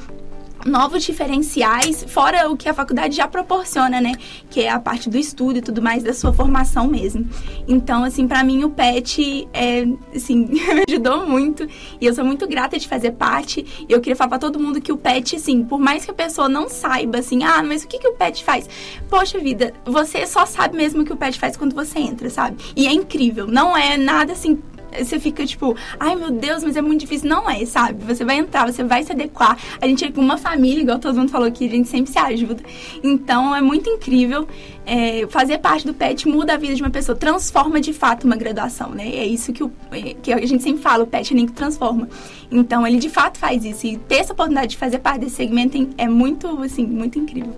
novos 0.65 1.03
diferenciais, 1.03 2.05
fora 2.07 2.49
o 2.49 2.57
que 2.57 2.67
a 2.69 2.73
faculdade 2.73 3.15
já 3.15 3.27
proporciona, 3.27 3.99
né? 3.99 4.13
Que 4.49 4.61
é 4.61 4.69
a 4.69 4.79
parte 4.79 5.09
do 5.09 5.17
estudo 5.17 5.57
e 5.57 5.61
tudo 5.61 5.81
mais, 5.81 6.03
da 6.03 6.13
sua 6.13 6.33
formação 6.33 6.87
mesmo. 6.87 7.27
Então, 7.67 8.03
assim, 8.03 8.27
para 8.27 8.43
mim 8.43 8.63
o 8.63 8.69
PET, 8.69 9.47
é, 9.53 9.85
assim, 10.15 10.45
me 10.47 10.61
ajudou 10.87 11.25
muito. 11.25 11.67
E 11.99 12.05
eu 12.05 12.13
sou 12.13 12.25
muito 12.25 12.47
grata 12.47 12.77
de 12.77 12.87
fazer 12.87 13.11
parte. 13.11 13.65
E 13.87 13.91
eu 13.91 13.99
queria 13.99 14.15
falar 14.15 14.29
pra 14.29 14.39
todo 14.39 14.59
mundo 14.59 14.81
que 14.81 14.91
o 14.91 14.97
PET, 14.97 15.35
assim, 15.35 15.63
por 15.63 15.79
mais 15.79 16.05
que 16.05 16.11
a 16.11 16.13
pessoa 16.13 16.47
não 16.47 16.69
saiba, 16.69 17.19
assim, 17.19 17.43
ah, 17.43 17.63
mas 17.63 17.83
o 17.83 17.87
que, 17.87 17.99
que 17.99 18.07
o 18.07 18.13
PET 18.13 18.43
faz? 18.43 18.69
Poxa 19.09 19.39
vida, 19.39 19.73
você 19.85 20.25
só 20.25 20.45
sabe 20.45 20.77
mesmo 20.77 21.01
o 21.01 21.05
que 21.05 21.13
o 21.13 21.17
PET 21.17 21.39
faz 21.39 21.57
quando 21.57 21.73
você 21.73 21.99
entra, 21.99 22.29
sabe? 22.29 22.57
E 22.75 22.87
é 22.87 22.93
incrível. 22.93 23.47
Não 23.47 23.75
é 23.75 23.97
nada, 23.97 24.33
assim, 24.33 24.61
você 24.97 25.19
fica 25.19 25.45
tipo, 25.45 25.75
ai 25.99 26.15
meu 26.15 26.31
Deus, 26.31 26.63
mas 26.63 26.75
é 26.75 26.81
muito 26.81 27.01
difícil. 27.01 27.29
Não 27.29 27.49
é, 27.49 27.65
sabe? 27.65 28.03
Você 28.05 28.23
vai 28.23 28.37
entrar, 28.37 28.71
você 28.71 28.83
vai 28.83 29.03
se 29.03 29.11
adequar. 29.11 29.57
A 29.79 29.87
gente 29.87 30.05
é 30.05 30.11
uma 30.15 30.37
família, 30.37 30.81
igual 30.81 30.99
todo 30.99 31.17
mundo 31.17 31.31
falou 31.31 31.47
aqui, 31.47 31.65
a 31.67 31.69
gente 31.69 31.87
sempre 31.87 32.11
se 32.11 32.19
ajuda. 32.19 32.63
Então 33.03 33.55
é 33.55 33.61
muito 33.61 33.89
incrível. 33.89 34.47
É, 34.85 35.27
fazer 35.29 35.59
parte 35.59 35.85
do 35.85 35.93
PET 35.93 36.27
muda 36.27 36.53
a 36.53 36.57
vida 36.57 36.73
de 36.73 36.81
uma 36.81 36.89
pessoa, 36.89 37.15
transforma 37.15 37.79
de 37.79 37.93
fato 37.93 38.25
uma 38.25 38.35
graduação, 38.35 38.89
né? 38.89 39.07
É 39.07 39.25
isso 39.25 39.53
que, 39.53 39.63
o, 39.63 39.71
é, 39.91 40.15
que 40.15 40.33
a 40.33 40.45
gente 40.45 40.63
sempre 40.63 40.81
fala, 40.81 41.03
o 41.03 41.07
PET 41.07 41.31
é 41.31 41.35
nem 41.35 41.45
que 41.45 41.53
transforma. 41.53 42.09
Então 42.51 42.85
ele 42.85 42.97
de 42.97 43.09
fato 43.09 43.37
faz 43.37 43.63
isso. 43.63 43.85
E 43.85 43.97
ter 43.97 44.15
essa 44.15 44.33
oportunidade 44.33 44.71
de 44.71 44.77
fazer 44.77 44.99
parte 44.99 45.21
desse 45.21 45.35
segmento 45.35 45.89
é 45.97 46.07
muito, 46.07 46.47
assim, 46.63 46.85
muito 46.85 47.19
incrível. 47.19 47.55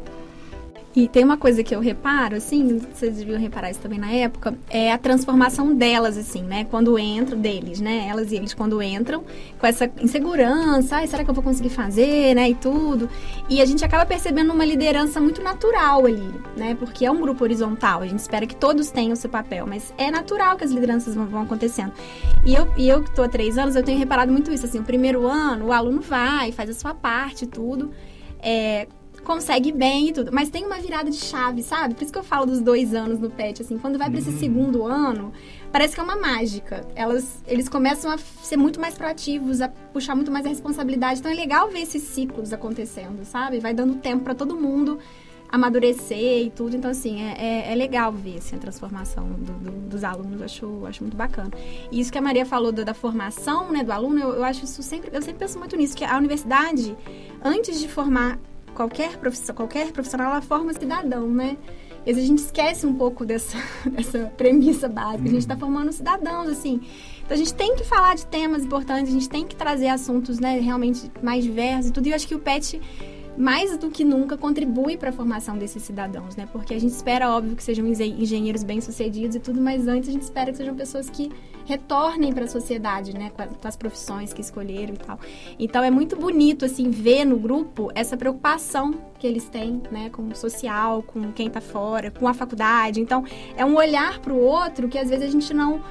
E 0.95 1.07
tem 1.07 1.23
uma 1.23 1.37
coisa 1.37 1.63
que 1.63 1.75
eu 1.75 1.79
reparo, 1.79 2.35
assim, 2.35 2.77
vocês 2.77 3.17
deviam 3.17 3.39
reparar 3.39 3.71
isso 3.71 3.79
também 3.79 3.97
na 3.97 4.11
época, 4.11 4.53
é 4.69 4.91
a 4.91 4.97
transformação 4.97 5.73
delas, 5.73 6.17
assim, 6.17 6.43
né? 6.43 6.65
Quando 6.65 6.99
entram, 6.99 7.39
deles, 7.39 7.81
né? 7.81 8.07
Elas 8.07 8.31
e 8.31 8.35
eles, 8.35 8.53
quando 8.53 8.79
entram, 8.79 9.23
com 9.57 9.65
essa 9.65 9.89
insegurança, 9.99 10.97
ai, 10.97 11.07
será 11.07 11.23
que 11.23 11.29
eu 11.31 11.33
vou 11.33 11.43
conseguir 11.43 11.69
fazer, 11.69 12.35
né? 12.35 12.51
E 12.51 12.53
tudo. 12.53 13.09
E 13.49 13.59
a 13.59 13.65
gente 13.65 13.83
acaba 13.83 14.05
percebendo 14.05 14.53
uma 14.53 14.63
liderança 14.63 15.19
muito 15.19 15.41
natural 15.41 16.05
ali, 16.05 16.31
né? 16.55 16.75
Porque 16.75 17.05
é 17.05 17.09
um 17.11 17.19
grupo 17.19 17.43
horizontal, 17.43 18.01
a 18.01 18.07
gente 18.07 18.19
espera 18.19 18.45
que 18.45 18.55
todos 18.55 18.91
tenham 18.91 19.15
seu 19.15 19.31
papel, 19.31 19.65
mas 19.65 19.91
é 19.97 20.11
natural 20.11 20.57
que 20.57 20.63
as 20.63 20.71
lideranças 20.71 21.15
vão, 21.15 21.25
vão 21.25 21.41
acontecendo. 21.41 21.91
E 22.45 22.53
eu, 22.53 22.67
e 22.77 22.87
eu 22.87 23.01
que 23.01 23.09
estou 23.09 23.25
há 23.25 23.29
três 23.29 23.57
anos, 23.57 23.75
eu 23.75 23.81
tenho 23.81 23.97
reparado 23.97 24.31
muito 24.31 24.51
isso, 24.51 24.67
assim, 24.67 24.77
o 24.77 24.83
primeiro 24.83 25.25
ano, 25.25 25.67
o 25.67 25.71
aluno 25.71 26.01
vai, 26.01 26.51
faz 26.51 26.69
a 26.69 26.73
sua 26.73 26.93
parte 26.93 27.45
e 27.45 27.47
tudo. 27.47 27.89
É, 28.39 28.87
consegue 29.23 29.71
bem 29.71 30.09
e 30.09 30.13
tudo. 30.13 30.31
Mas 30.31 30.49
tem 30.49 30.65
uma 30.65 30.79
virada 30.79 31.09
de 31.09 31.17
chave, 31.17 31.63
sabe? 31.63 31.95
Por 31.95 32.03
isso 32.03 32.11
que 32.11 32.19
eu 32.19 32.23
falo 32.23 32.45
dos 32.45 32.61
dois 32.61 32.93
anos 32.93 33.19
no 33.19 33.29
PET, 33.29 33.61
assim. 33.61 33.77
Quando 33.77 33.97
vai 33.97 34.09
para 34.09 34.19
esse 34.19 34.29
uhum. 34.29 34.39
segundo 34.39 34.85
ano, 34.85 35.33
parece 35.71 35.95
que 35.95 35.99
é 35.99 36.03
uma 36.03 36.15
mágica. 36.15 36.85
Elas, 36.95 37.43
eles 37.47 37.67
começam 37.67 38.11
a 38.11 38.17
ser 38.17 38.57
muito 38.57 38.79
mais 38.79 38.95
proativos, 38.95 39.61
a 39.61 39.69
puxar 39.69 40.15
muito 40.15 40.31
mais 40.31 40.45
a 40.45 40.49
responsabilidade. 40.49 41.19
Então 41.19 41.31
é 41.31 41.35
legal 41.35 41.69
ver 41.69 41.81
esses 41.81 42.03
ciclos 42.03 42.53
acontecendo, 42.53 43.25
sabe? 43.25 43.59
Vai 43.59 43.73
dando 43.73 43.95
tempo 43.95 44.23
para 44.23 44.35
todo 44.35 44.55
mundo 44.55 44.99
amadurecer 45.53 46.47
e 46.47 46.49
tudo. 46.49 46.75
Então, 46.75 46.89
assim, 46.89 47.21
é, 47.21 47.35
é, 47.37 47.71
é 47.71 47.75
legal 47.75 48.11
ver 48.11 48.37
assim, 48.37 48.55
a 48.55 48.59
transformação 48.59 49.27
do, 49.27 49.53
do, 49.53 49.71
dos 49.87 50.03
alunos. 50.03 50.41
Acho, 50.41 50.83
acho 50.87 51.03
muito 51.03 51.15
bacana. 51.15 51.51
E 51.91 51.99
isso 51.99 52.11
que 52.11 52.17
a 52.17 52.21
Maria 52.21 52.43
falou 52.43 52.71
da, 52.71 52.83
da 52.83 52.93
formação 52.95 53.71
né, 53.71 53.83
do 53.83 53.91
aluno, 53.91 54.19
eu, 54.19 54.33
eu 54.33 54.43
acho 54.43 54.65
isso 54.65 54.81
sempre... 54.81 55.11
Eu 55.13 55.21
sempre 55.21 55.37
penso 55.37 55.59
muito 55.59 55.77
nisso, 55.77 55.95
que 55.95 56.03
a 56.03 56.17
universidade, 56.17 56.97
antes 57.43 57.79
de 57.79 57.87
formar 57.87 58.39
qualquer 58.73 59.17
profissão, 59.17 59.55
qualquer 59.55 59.91
profissional, 59.91 60.31
ela 60.31 60.41
forma 60.41 60.73
cidadão, 60.73 61.27
né? 61.27 61.57
E 62.05 62.11
a 62.11 62.13
gente 62.13 62.39
esquece 62.39 62.85
um 62.85 62.93
pouco 62.93 63.25
dessa, 63.25 63.57
dessa 63.89 64.31
premissa 64.35 64.89
básica. 64.89 65.23
A 65.23 65.31
gente 65.31 65.39
está 65.39 65.55
formando 65.55 65.91
cidadãos, 65.93 66.49
assim. 66.49 66.81
Então 67.19 67.35
a 67.35 67.37
gente 67.37 67.53
tem 67.53 67.75
que 67.75 67.85
falar 67.85 68.15
de 68.15 68.25
temas 68.25 68.65
importantes, 68.65 69.09
a 69.09 69.13
gente 69.13 69.29
tem 69.29 69.47
que 69.47 69.55
trazer 69.55 69.87
assuntos, 69.87 70.39
né, 70.39 70.59
realmente 70.59 71.09
mais 71.21 71.43
diversos 71.43 71.89
e 71.89 71.93
tudo. 71.93 72.07
E 72.07 72.09
eu 72.09 72.15
acho 72.15 72.27
que 72.27 72.35
o 72.35 72.39
PET 72.39 72.81
mais 73.37 73.77
do 73.77 73.89
que 73.89 74.03
nunca 74.03 74.37
contribui 74.37 74.97
para 74.97 75.09
a 75.09 75.13
formação 75.13 75.57
desses 75.57 75.83
cidadãos, 75.83 76.35
né? 76.35 76.47
Porque 76.51 76.73
a 76.73 76.79
gente 76.79 76.91
espera, 76.91 77.29
óbvio, 77.29 77.55
que 77.55 77.63
sejam 77.63 77.85
engenheiros 77.87 78.63
bem-sucedidos 78.63 79.35
e 79.35 79.39
tudo, 79.39 79.59
mas 79.59 79.87
antes 79.87 80.09
a 80.09 80.11
gente 80.11 80.21
espera 80.21 80.51
que 80.51 80.57
sejam 80.57 80.75
pessoas 80.75 81.09
que 81.09 81.31
retornem 81.65 82.33
para 82.33 82.43
a 82.45 82.47
sociedade, 82.47 83.13
né? 83.13 83.31
Com, 83.31 83.67
as 83.67 83.75
profissões 83.75 84.33
que 84.33 84.41
escolheram 84.41 84.93
e 84.93 84.97
tal. 84.97 85.19
Então 85.57 85.83
é 85.83 85.89
muito 85.89 86.15
bonito, 86.15 86.65
assim, 86.65 86.89
ver 86.89 87.25
no 87.25 87.37
grupo 87.37 87.89
essa 87.95 88.15
preocupação 88.15 88.93
que 89.17 89.25
eles 89.25 89.45
têm, 89.49 89.81
né? 89.91 90.09
Com 90.09 90.27
o 90.27 90.35
social, 90.35 91.01
com 91.03 91.31
quem 91.31 91.47
está 91.47 91.61
fora, 91.61 92.11
com 92.11 92.27
a 92.27 92.33
faculdade. 92.33 93.01
Então 93.01 93.23
é 93.55 93.65
um 93.65 93.75
olhar 93.75 94.19
para 94.19 94.33
o 94.33 94.39
outro 94.39 94.87
que 94.87 94.97
às 94.97 95.09
vezes 95.09 95.25
a 95.27 95.31
gente 95.31 95.53
não 95.53 95.81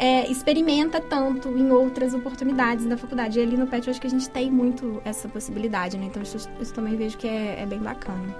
é, 0.00 0.26
experimenta 0.30 0.98
tanto 0.98 1.50
em 1.50 1.70
outras 1.70 2.14
oportunidades 2.14 2.86
da 2.86 2.96
faculdade. 2.96 3.38
E 3.38 3.42
ali 3.42 3.54
no 3.54 3.66
PET 3.66 3.86
eu 3.86 3.90
acho 3.90 4.00
que 4.00 4.06
a 4.06 4.10
gente 4.10 4.30
tem 4.30 4.50
muito 4.50 5.00
essa 5.04 5.28
possibilidade, 5.28 5.98
né? 5.98 6.06
Então 6.06 6.22
isso, 6.22 6.48
isso 6.58 6.72
também 6.72 6.96
vejo 6.96 7.18
que 7.18 7.28
é, 7.28 7.60
é 7.60 7.66
bem 7.66 7.78
bacana. 7.78 8.34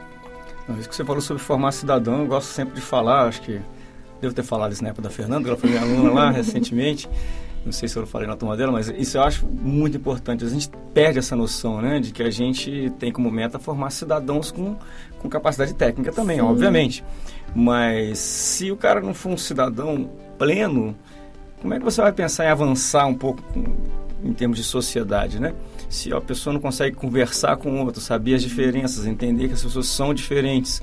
Isso 0.79 0.89
que 0.89 0.97
você 0.97 1.05
falou 1.05 1.21
sobre 1.21 1.43
formar 1.43 1.73
cidadão, 1.73 2.21
eu 2.21 2.27
gosto 2.27 2.49
sempre 2.49 2.77
de 2.77 2.81
falar, 2.81 3.27
acho 3.27 3.43
que 3.43 3.61
devo 4.21 4.33
ter 4.35 4.43
falado 4.43 4.73
isso 4.73 4.83
na 4.83 4.89
época 4.89 5.03
da 5.03 5.11
Fernanda, 5.11 5.49
ela 5.49 5.57
foi 5.57 5.69
minha 5.69 5.83
aluna 5.83 6.13
lá 6.13 6.31
recentemente. 6.33 7.09
Não 7.63 7.73
sei 7.73 7.89
se 7.89 7.99
eu 7.99 8.07
falei 8.07 8.27
na 8.27 8.37
turma 8.37 8.57
dela, 8.57 8.73
mas 8.73 8.89
isso 8.89 9.19
eu 9.19 9.23
acho 9.23 9.47
muito 9.47 9.99
importante. 9.99 10.43
A 10.43 10.49
gente 10.49 10.71
perde 10.95 11.19
essa 11.19 11.37
noção, 11.37 11.83
né, 11.83 12.01
de 12.01 12.11
que 12.11 12.23
a 12.23 12.31
gente 12.31 12.91
tem 12.99 13.13
como 13.13 13.31
meta 13.31 13.59
formar 13.59 13.91
cidadãos 13.91 14.51
com, 14.51 14.77
com 15.19 15.29
capacidade 15.29 15.75
técnica 15.75 16.11
também, 16.11 16.37
Sim. 16.37 16.43
obviamente. 16.43 17.05
Mas 17.55 18.19
se 18.19 18.71
o 18.71 18.77
cara 18.79 19.03
não 19.03 19.13
for 19.13 19.31
um 19.33 19.37
cidadão 19.37 20.11
pleno, 20.39 20.97
como 21.61 21.75
é 21.75 21.79
que 21.79 21.85
você 21.85 22.01
vai 22.01 22.13
pensar 22.13 22.47
em 22.47 22.49
avançar 22.49 23.07
um 23.07 23.15
pouco 23.15 23.43
em 24.25 24.33
termos 24.33 24.59
de 24.59 24.65
sociedade, 24.65 25.41
né? 25.41 25.55
Se 25.89 26.13
a 26.13 26.21
pessoa 26.21 26.53
não 26.53 26.61
consegue 26.61 26.97
conversar 26.97 27.57
com 27.57 27.71
o 27.71 27.85
outro, 27.85 28.01
saber 28.01 28.35
as 28.35 28.43
diferenças, 28.43 29.07
entender 29.07 29.49
que 29.49 29.55
as 29.55 29.63
pessoas 29.63 29.87
são 29.89 30.15
diferentes 30.15 30.83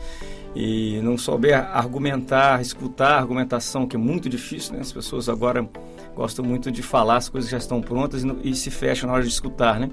e 0.56 1.00
não 1.02 1.18
souber 1.18 1.56
argumentar, 1.56 2.62
escutar 2.62 3.14
a 3.14 3.18
argumentação, 3.18 3.88
que 3.88 3.96
é 3.96 4.00
muito 4.00 4.28
difícil, 4.28 4.74
né? 4.74 4.82
As 4.82 4.92
pessoas 4.92 5.30
agora 5.30 5.68
gostam 6.16 6.44
muito 6.44 6.72
de 6.72 6.82
falar 6.82 7.18
as 7.18 7.30
coisas 7.30 7.50
já 7.50 7.58
estão 7.58 7.82
prontas 7.82 8.24
e 8.44 8.56
se 8.56 8.72
fecham 8.72 9.08
na 9.08 9.14
hora 9.14 9.24
de 9.24 9.30
escutar, 9.30 9.80
né? 9.80 9.90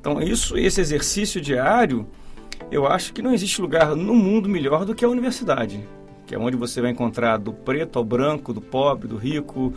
Então, 0.00 0.20
isso, 0.20 0.56
esse 0.58 0.80
exercício 0.80 1.40
diário, 1.40 2.06
eu 2.70 2.86
acho 2.86 3.12
que 3.12 3.22
não 3.22 3.32
existe 3.32 3.60
lugar 3.60 3.96
no 3.96 4.14
mundo 4.14 4.48
melhor 4.48 4.84
do 4.84 4.94
que 4.94 5.04
a 5.04 5.08
universidade 5.08 5.82
que 6.34 6.36
é 6.36 6.38
onde 6.38 6.56
você 6.56 6.80
vai 6.80 6.90
encontrar 6.90 7.36
do 7.36 7.52
preto 7.52 7.96
ao 7.96 8.04
branco, 8.04 8.52
do 8.52 8.60
pobre, 8.60 9.06
do 9.06 9.16
rico, 9.16 9.72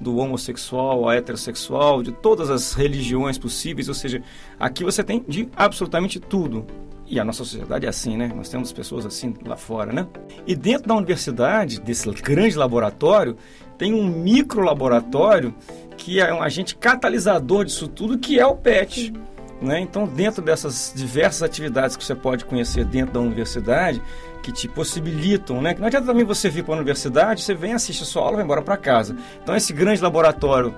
do 0.00 0.16
homossexual 0.16 1.04
ao 1.04 1.12
heterossexual, 1.12 2.02
de 2.02 2.10
todas 2.10 2.50
as 2.50 2.72
religiões 2.72 3.38
possíveis, 3.38 3.86
ou 3.88 3.94
seja, 3.94 4.20
aqui 4.58 4.82
você 4.82 5.04
tem 5.04 5.24
de 5.28 5.48
absolutamente 5.54 6.18
tudo. 6.18 6.66
E 7.06 7.20
a 7.20 7.24
nossa 7.24 7.44
sociedade 7.44 7.86
é 7.86 7.88
assim, 7.88 8.16
né? 8.16 8.32
Nós 8.34 8.48
temos 8.48 8.72
pessoas 8.72 9.06
assim 9.06 9.34
lá 9.44 9.56
fora, 9.56 9.92
né? 9.92 10.06
E 10.46 10.56
dentro 10.56 10.88
da 10.88 10.94
universidade, 10.96 11.80
desse 11.80 12.10
grande 12.10 12.56
laboratório, 12.56 13.36
tem 13.78 13.94
um 13.94 14.04
micro 14.04 14.62
laboratório 14.62 15.54
que 15.96 16.20
é 16.20 16.34
um 16.34 16.42
agente 16.42 16.74
catalisador 16.74 17.64
disso 17.64 17.86
tudo, 17.86 18.18
que 18.18 18.38
é 18.38 18.46
o 18.46 18.56
PET. 18.56 19.12
Né? 19.60 19.78
Então, 19.78 20.06
dentro 20.06 20.42
dessas 20.42 20.92
diversas 20.96 21.42
atividades 21.42 21.94
que 21.94 22.02
você 22.02 22.14
pode 22.14 22.46
conhecer 22.46 22.84
dentro 22.84 23.14
da 23.14 23.20
universidade, 23.20 24.00
que 24.42 24.52
te 24.52 24.68
possibilitam, 24.68 25.60
né? 25.60 25.74
Que 25.74 25.80
não 25.80 25.86
adianta 25.86 26.06
também 26.06 26.24
você 26.24 26.48
vir 26.48 26.64
para 26.64 26.74
a 26.74 26.76
universidade, 26.76 27.42
você 27.42 27.54
vem, 27.54 27.72
assiste 27.72 28.02
a 28.02 28.06
sua 28.06 28.22
aula, 28.22 28.36
vai 28.36 28.44
embora 28.44 28.62
para 28.62 28.76
casa. 28.76 29.16
Então, 29.42 29.54
esse 29.54 29.72
grande 29.72 30.02
laboratório 30.02 30.74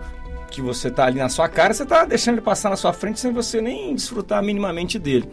que 0.51 0.61
você 0.61 0.89
está 0.89 1.07
ali 1.07 1.19
na 1.19 1.29
sua 1.29 1.49
cara, 1.49 1.73
você 1.73 1.83
está 1.83 2.05
deixando 2.05 2.35
ele 2.35 2.43
passar 2.43 2.69
na 2.69 2.77
sua 2.77 2.93
frente 2.93 3.19
sem 3.19 3.33
você 3.33 3.61
nem 3.61 3.95
desfrutar 3.95 4.43
minimamente 4.43 4.99
dele. 4.99 5.29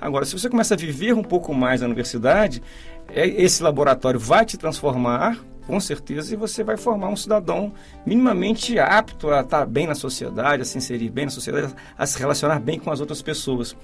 Agora, 0.00 0.24
se 0.24 0.32
você 0.32 0.48
começa 0.48 0.74
a 0.74 0.76
viver 0.76 1.12
um 1.12 1.22
pouco 1.22 1.52
mais 1.52 1.80
na 1.80 1.86
universidade, 1.86 2.62
é, 3.08 3.26
esse 3.26 3.62
laboratório 3.62 4.18
vai 4.18 4.46
te 4.46 4.56
transformar 4.56 5.36
com 5.70 5.78
certeza, 5.78 6.34
e 6.34 6.36
você 6.36 6.64
vai 6.64 6.76
formar 6.76 7.10
um 7.10 7.14
cidadão 7.14 7.72
minimamente 8.04 8.76
apto 8.76 9.30
a 9.30 9.42
estar 9.42 9.64
bem 9.64 9.86
na 9.86 9.94
sociedade, 9.94 10.62
a 10.62 10.64
se 10.64 10.76
inserir 10.76 11.08
bem 11.10 11.26
na 11.26 11.30
sociedade, 11.30 11.72
a 11.96 12.06
se 12.06 12.18
relacionar 12.18 12.58
bem 12.58 12.76
com 12.76 12.90
as 12.90 12.98
outras 12.98 13.22
pessoas. 13.22 13.76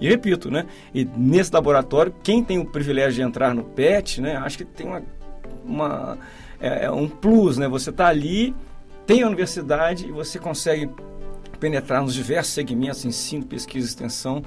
E 0.00 0.08
repito, 0.08 0.50
né? 0.50 0.64
E 0.94 1.04
nesse 1.04 1.52
laboratório, 1.52 2.14
quem 2.22 2.42
tem 2.42 2.58
o 2.58 2.64
privilégio 2.64 3.16
de 3.16 3.20
entrar 3.20 3.54
no 3.54 3.62
PET, 3.62 4.22
né? 4.22 4.38
Acho 4.38 4.56
que 4.56 4.64
tem 4.64 4.86
uma, 4.86 5.02
uma 5.62 6.18
é, 6.58 6.86
é 6.86 6.90
um 6.90 7.06
plus, 7.06 7.58
né? 7.58 7.68
Você 7.68 7.90
está 7.90 8.06
ali, 8.06 8.54
tem 9.06 9.22
a 9.22 9.26
universidade 9.26 10.08
e 10.08 10.12
você 10.12 10.38
consegue 10.38 10.88
penetrar 11.60 12.00
nos 12.00 12.14
diversos 12.14 12.54
segmentos, 12.54 13.04
ensino, 13.04 13.44
pesquisa, 13.44 13.86
extensão 13.86 14.42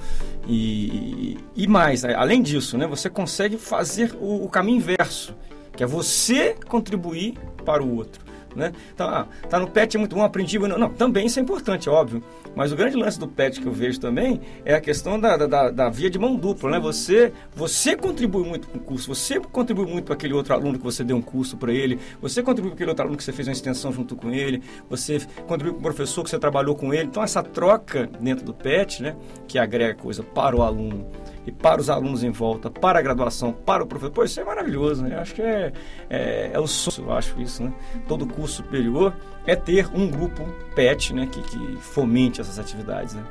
e, 0.48 1.38
e 1.56 1.68
mais. 1.68 2.04
Além 2.04 2.42
disso, 2.42 2.76
né, 2.76 2.88
você 2.88 3.08
consegue 3.08 3.58
fazer 3.58 4.16
o, 4.20 4.46
o 4.46 4.50
caminho 4.50 4.78
inverso 4.78 5.36
que 5.78 5.84
é 5.84 5.88
você 5.88 6.56
contribuir 6.68 7.38
para 7.64 7.84
o 7.84 7.96
outro. 7.96 8.26
Né? 8.56 8.72
Então, 8.92 9.08
ah, 9.08 9.28
tá 9.48 9.60
no 9.60 9.70
PET 9.70 9.96
é 9.96 10.00
muito 10.00 10.16
bom, 10.16 10.24
aprendi. 10.24 10.58
Não, 10.58 10.80
não, 10.80 10.90
também 10.90 11.28
isso 11.28 11.38
é 11.38 11.44
importante, 11.44 11.88
óbvio. 11.88 12.24
Mas 12.56 12.72
o 12.72 12.76
grande 12.76 12.98
lance 12.98 13.20
do 13.20 13.28
PET 13.28 13.62
que 13.62 13.68
eu 13.68 13.72
vejo 13.72 14.00
também 14.00 14.42
é 14.66 14.74
a 14.74 14.82
questão 14.82 15.20
da, 15.20 15.38
da, 15.38 15.70
da 15.70 15.90
via 15.90 16.10
de 16.10 16.18
mão 16.18 16.36
dupla, 16.36 16.72
né? 16.72 16.80
Você, 16.80 17.32
você 17.56 17.96
contribui 17.96 18.44
muito 18.44 18.68
com 18.68 18.80
o 18.80 18.82
curso, 18.82 19.14
você 19.14 19.40
contribui 19.40 19.86
muito 19.86 20.06
para 20.06 20.16
aquele 20.16 20.34
outro 20.34 20.56
aluno 20.56 20.80
que 20.80 20.84
você 20.84 21.04
deu 21.04 21.16
um 21.16 21.22
curso 21.22 21.56
para 21.56 21.72
ele, 21.72 22.00
você 22.20 22.42
contribui 22.42 22.72
para 22.72 22.78
aquele 22.78 22.90
outro 22.90 23.04
aluno 23.04 23.16
que 23.16 23.24
você 23.24 23.32
fez 23.32 23.48
uma 23.48 23.54
extensão 23.54 23.94
junto 23.94 24.16
com 24.16 24.32
ele, 24.32 24.64
você 24.90 25.20
contribui 25.46 25.74
para 25.74 25.80
o 25.80 25.84
professor 25.84 26.24
que 26.24 26.32
você 26.32 26.40
trabalhou 26.40 26.76
com 26.76 26.92
ele. 26.92 27.04
Então, 27.04 27.22
essa 27.22 27.44
troca 27.44 28.10
dentro 28.20 28.44
do 28.44 28.56
PET, 28.56 29.04
né? 29.04 29.16
Que 29.48 29.60
agrega 29.60 29.94
coisa 29.94 30.24
para 30.24 30.56
o 30.56 30.64
aluno 30.64 31.06
e 31.48 31.52
para 31.52 31.80
os 31.80 31.90
alunos 31.90 32.24
em 32.24 32.30
volta, 32.30 32.70
para 32.70 33.00
a 33.00 33.02
graduação, 33.02 33.54
para 33.54 33.82
o 33.82 33.88
professor. 33.88 34.12
Pô, 34.12 34.24
isso 34.26 34.40
é 34.40 34.44
maravilhoso, 34.44 35.02
né? 35.02 35.16
Eu 35.16 35.22
acho 35.22 35.34
que 35.34 35.42
é, 35.42 35.72
é, 36.10 36.52
é 36.54 36.60
o 36.60 36.68
sonho, 36.68 37.08
eu 37.08 37.14
acho 37.14 37.40
isso, 37.40 37.64
né? 37.64 37.74
Todo 38.06 38.28
curso 38.28 38.58
superior 38.58 39.16
é 39.46 39.56
ter 39.56 39.88
um 39.96 40.10
grupo 40.10 40.44
PET, 40.76 41.14
né? 41.14 41.26
Que, 41.32 41.42
que 41.42 41.78
fomente 41.78 42.42
essas 42.42 42.60
atividades, 42.60 43.14
né? 43.14 43.24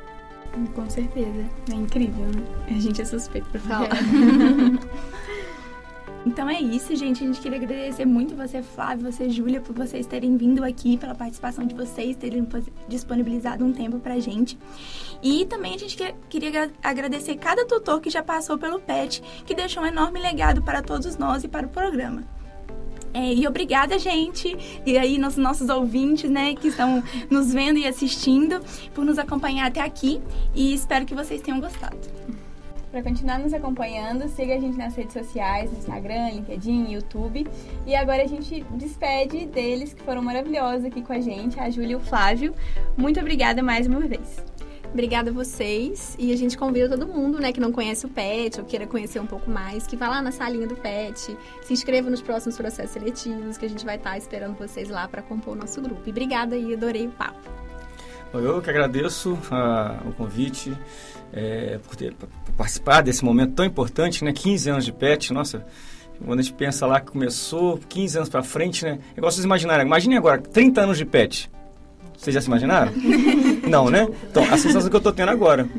Com 0.73 0.89
certeza. 0.89 1.45
É 1.71 1.75
incrível, 1.75 2.25
né? 2.25 2.43
A 2.75 2.79
gente 2.79 2.99
é 2.99 3.05
suspeito 3.05 3.47
para 3.49 3.61
falar. 3.61 3.89
Então 6.27 6.49
é 6.49 6.59
isso, 6.59 6.93
gente. 6.93 7.23
A 7.23 7.27
gente 7.27 7.39
queria 7.39 7.57
agradecer 7.57 8.05
muito 8.05 8.35
você, 8.35 8.61
Flávio, 8.61 9.09
você, 9.09 9.29
Júlia, 9.29 9.61
por 9.61 9.73
vocês 9.73 10.05
terem 10.05 10.35
vindo 10.35 10.61
aqui, 10.61 10.97
pela 10.97 11.15
participação 11.15 11.65
de 11.65 11.73
vocês, 11.73 12.17
terem 12.17 12.45
disponibilizado 12.85 13.63
um 13.63 13.71
tempo 13.71 13.97
pra 13.97 14.19
gente. 14.19 14.59
E 15.23 15.45
também 15.45 15.75
a 15.75 15.77
gente 15.77 15.97
queria 16.27 16.69
agradecer 16.83 17.37
cada 17.37 17.65
tutor 17.65 18.01
que 18.01 18.09
já 18.09 18.21
passou 18.21 18.57
pelo 18.57 18.77
PET, 18.77 19.23
que 19.45 19.55
deixou 19.55 19.83
um 19.83 19.85
enorme 19.85 20.19
legado 20.19 20.61
para 20.61 20.81
todos 20.81 21.17
nós 21.17 21.45
e 21.45 21.47
para 21.47 21.65
o 21.65 21.69
programa. 21.69 22.23
É, 23.13 23.33
e 23.33 23.47
obrigada, 23.47 23.97
gente, 23.97 24.81
e 24.85 24.97
aí 24.97 25.17
nos 25.17 25.37
nossos 25.37 25.69
ouvintes, 25.69 26.29
né, 26.29 26.53
que 26.55 26.67
estão 26.67 27.01
nos 27.31 27.53
vendo 27.53 27.79
e 27.79 27.87
assistindo, 27.87 28.59
por 28.93 29.05
nos 29.05 29.17
acompanhar 29.17 29.67
até 29.67 29.79
aqui. 29.79 30.21
E 30.53 30.73
espero 30.73 31.05
que 31.05 31.15
vocês 31.15 31.41
tenham 31.41 31.61
gostado. 31.61 31.97
Para 32.97 33.03
continuar 33.03 33.37
nos 33.37 33.53
acompanhando, 33.53 34.27
siga 34.27 34.55
a 34.55 34.59
gente 34.59 34.75
nas 34.75 34.95
redes 34.95 35.13
sociais, 35.13 35.71
no 35.71 35.77
Instagram, 35.77 36.31
LinkedIn, 36.31 36.93
YouTube. 36.93 37.45
E 37.85 37.95
agora 37.95 38.23
a 38.23 38.25
gente 38.25 38.65
despede 38.71 39.45
deles 39.45 39.93
que 39.93 40.01
foram 40.01 40.23
maravilhosos 40.23 40.83
aqui 40.83 41.03
com 41.03 41.13
a 41.13 41.19
gente, 41.19 41.59
a 41.59 41.69
Júlia 41.69 41.91
e 41.91 41.95
o 41.95 41.99
Flávio. 41.99 42.55
Muito 42.97 43.19
obrigada 43.19 43.61
mais 43.61 43.85
uma 43.85 43.99
vez. 43.99 44.43
Obrigada 44.91 45.29
a 45.29 45.33
vocês. 45.33 46.15
E 46.17 46.33
a 46.33 46.35
gente 46.35 46.57
convida 46.57 46.89
todo 46.89 47.05
mundo, 47.05 47.39
né, 47.39 47.51
que 47.51 47.59
não 47.59 47.71
conhece 47.71 48.03
o 48.07 48.09
PET 48.09 48.61
ou 48.61 48.65
queira 48.65 48.87
conhecer 48.87 49.19
um 49.19 49.27
pouco 49.27 49.47
mais, 49.47 49.85
que 49.85 49.95
vá 49.95 50.07
lá 50.09 50.19
na 50.19 50.31
salinha 50.31 50.65
do 50.65 50.75
PET, 50.75 51.37
se 51.61 51.73
inscreva 51.73 52.09
nos 52.09 52.23
próximos 52.23 52.57
processos 52.57 52.93
seletivos, 52.93 53.59
que 53.59 53.65
a 53.67 53.69
gente 53.69 53.85
vai 53.85 53.97
estar 53.97 54.17
esperando 54.17 54.57
vocês 54.57 54.89
lá 54.89 55.07
para 55.07 55.21
compor 55.21 55.53
o 55.53 55.59
nosso 55.59 55.79
grupo. 55.83 56.01
E 56.07 56.09
obrigada 56.09 56.57
e 56.57 56.73
adorei 56.73 57.05
o 57.05 57.11
papo. 57.11 57.66
Eu 58.33 58.61
que 58.61 58.69
agradeço 58.69 59.33
uh, 59.33 60.09
o 60.09 60.13
convite 60.13 60.73
é, 61.33 61.79
por, 61.85 61.95
ter, 61.95 62.13
por 62.13 62.27
participar 62.55 63.01
desse 63.01 63.23
momento 63.23 63.53
tão 63.53 63.65
importante, 63.65 64.23
né? 64.23 64.31
15 64.31 64.69
anos 64.69 64.85
de 64.85 64.91
PET, 64.91 65.33
nossa, 65.33 65.65
quando 66.23 66.39
a 66.39 66.41
gente 66.41 66.53
pensa 66.53 66.85
lá 66.85 66.99
que 66.99 67.11
começou 67.11 67.79
15 67.89 68.17
anos 68.17 68.29
para 68.29 68.43
frente, 68.43 68.83
né? 68.83 68.99
É 69.15 69.17
igual 69.17 69.31
vocês 69.31 69.45
imaginarem, 69.45 69.85
imaginem 69.85 70.17
agora, 70.17 70.41
30 70.41 70.81
anos 70.81 70.97
de 70.97 71.05
PET. 71.05 71.49
Vocês 72.17 72.33
já 72.33 72.41
se 72.41 72.47
imaginaram? 72.47 72.91
Não, 73.69 73.91
né? 73.91 74.07
Então, 74.29 74.43
a 74.43 74.57
sensação 74.57 74.89
que 74.89 74.95
eu 74.95 74.99
estou 74.99 75.13
tendo 75.13 75.29
agora. 75.29 75.69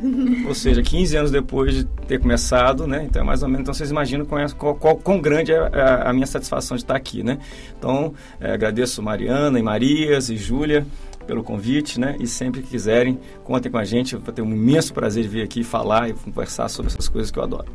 Ou 0.46 0.54
seja, 0.54 0.80
15 0.80 1.16
anos 1.16 1.30
depois 1.32 1.74
de 1.74 1.84
ter 2.06 2.20
começado, 2.20 2.87
né? 2.87 3.04
Então, 3.04 3.22
é 3.22 3.24
mais 3.24 3.42
ou 3.42 3.48
menos, 3.48 3.62
então 3.62 3.74
vocês 3.74 3.90
imaginam 3.90 4.24
qual, 4.24 4.46
qual, 4.56 4.74
qual, 4.76 4.96
quão 4.96 5.20
grande 5.20 5.52
é 5.52 5.58
a, 5.58 6.11
a, 6.11 6.12
minha 6.12 6.26
satisfação 6.26 6.76
de 6.76 6.84
estar 6.84 6.94
aqui, 6.94 7.24
né? 7.24 7.38
Então, 7.76 8.14
é, 8.40 8.52
agradeço 8.52 9.02
Mariana 9.02 9.58
e 9.58 9.62
Marias 9.62 10.30
e 10.30 10.37
Júlia 10.37 10.87
pelo 11.28 11.44
convite, 11.44 12.00
né? 12.00 12.16
E 12.18 12.26
sempre 12.26 12.62
que 12.62 12.70
quiserem, 12.70 13.20
contem 13.44 13.70
com 13.70 13.78
a 13.78 13.84
gente. 13.84 14.16
Vou 14.16 14.34
ter 14.34 14.42
um 14.42 14.50
imenso 14.50 14.92
prazer 14.94 15.22
de 15.22 15.28
vir 15.28 15.42
aqui 15.42 15.62
falar 15.62 16.08
e 16.08 16.14
conversar 16.14 16.68
sobre 16.68 16.90
essas 16.90 17.06
coisas 17.06 17.30
que 17.30 17.38
eu 17.38 17.42
adoro. 17.42 17.70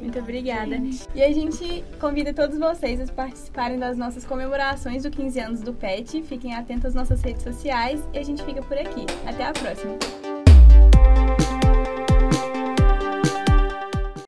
Muito 0.00 0.18
obrigada. 0.18 0.80
E 1.14 1.22
a 1.22 1.32
gente 1.32 1.84
convida 1.98 2.32
todos 2.32 2.58
vocês 2.58 3.00
a 3.00 3.12
participarem 3.12 3.78
das 3.78 3.96
nossas 3.96 4.24
comemorações 4.24 5.02
do 5.02 5.10
15 5.10 5.40
anos 5.40 5.60
do 5.62 5.72
PET. 5.72 6.22
Fiquem 6.22 6.54
atentos 6.54 6.86
às 6.86 6.94
nossas 6.94 7.20
redes 7.22 7.42
sociais 7.42 8.00
e 8.12 8.18
a 8.18 8.22
gente 8.22 8.44
fica 8.44 8.62
por 8.62 8.78
aqui. 8.78 9.04
Até 9.26 9.44
a 9.44 9.52
próxima. 9.52 10.33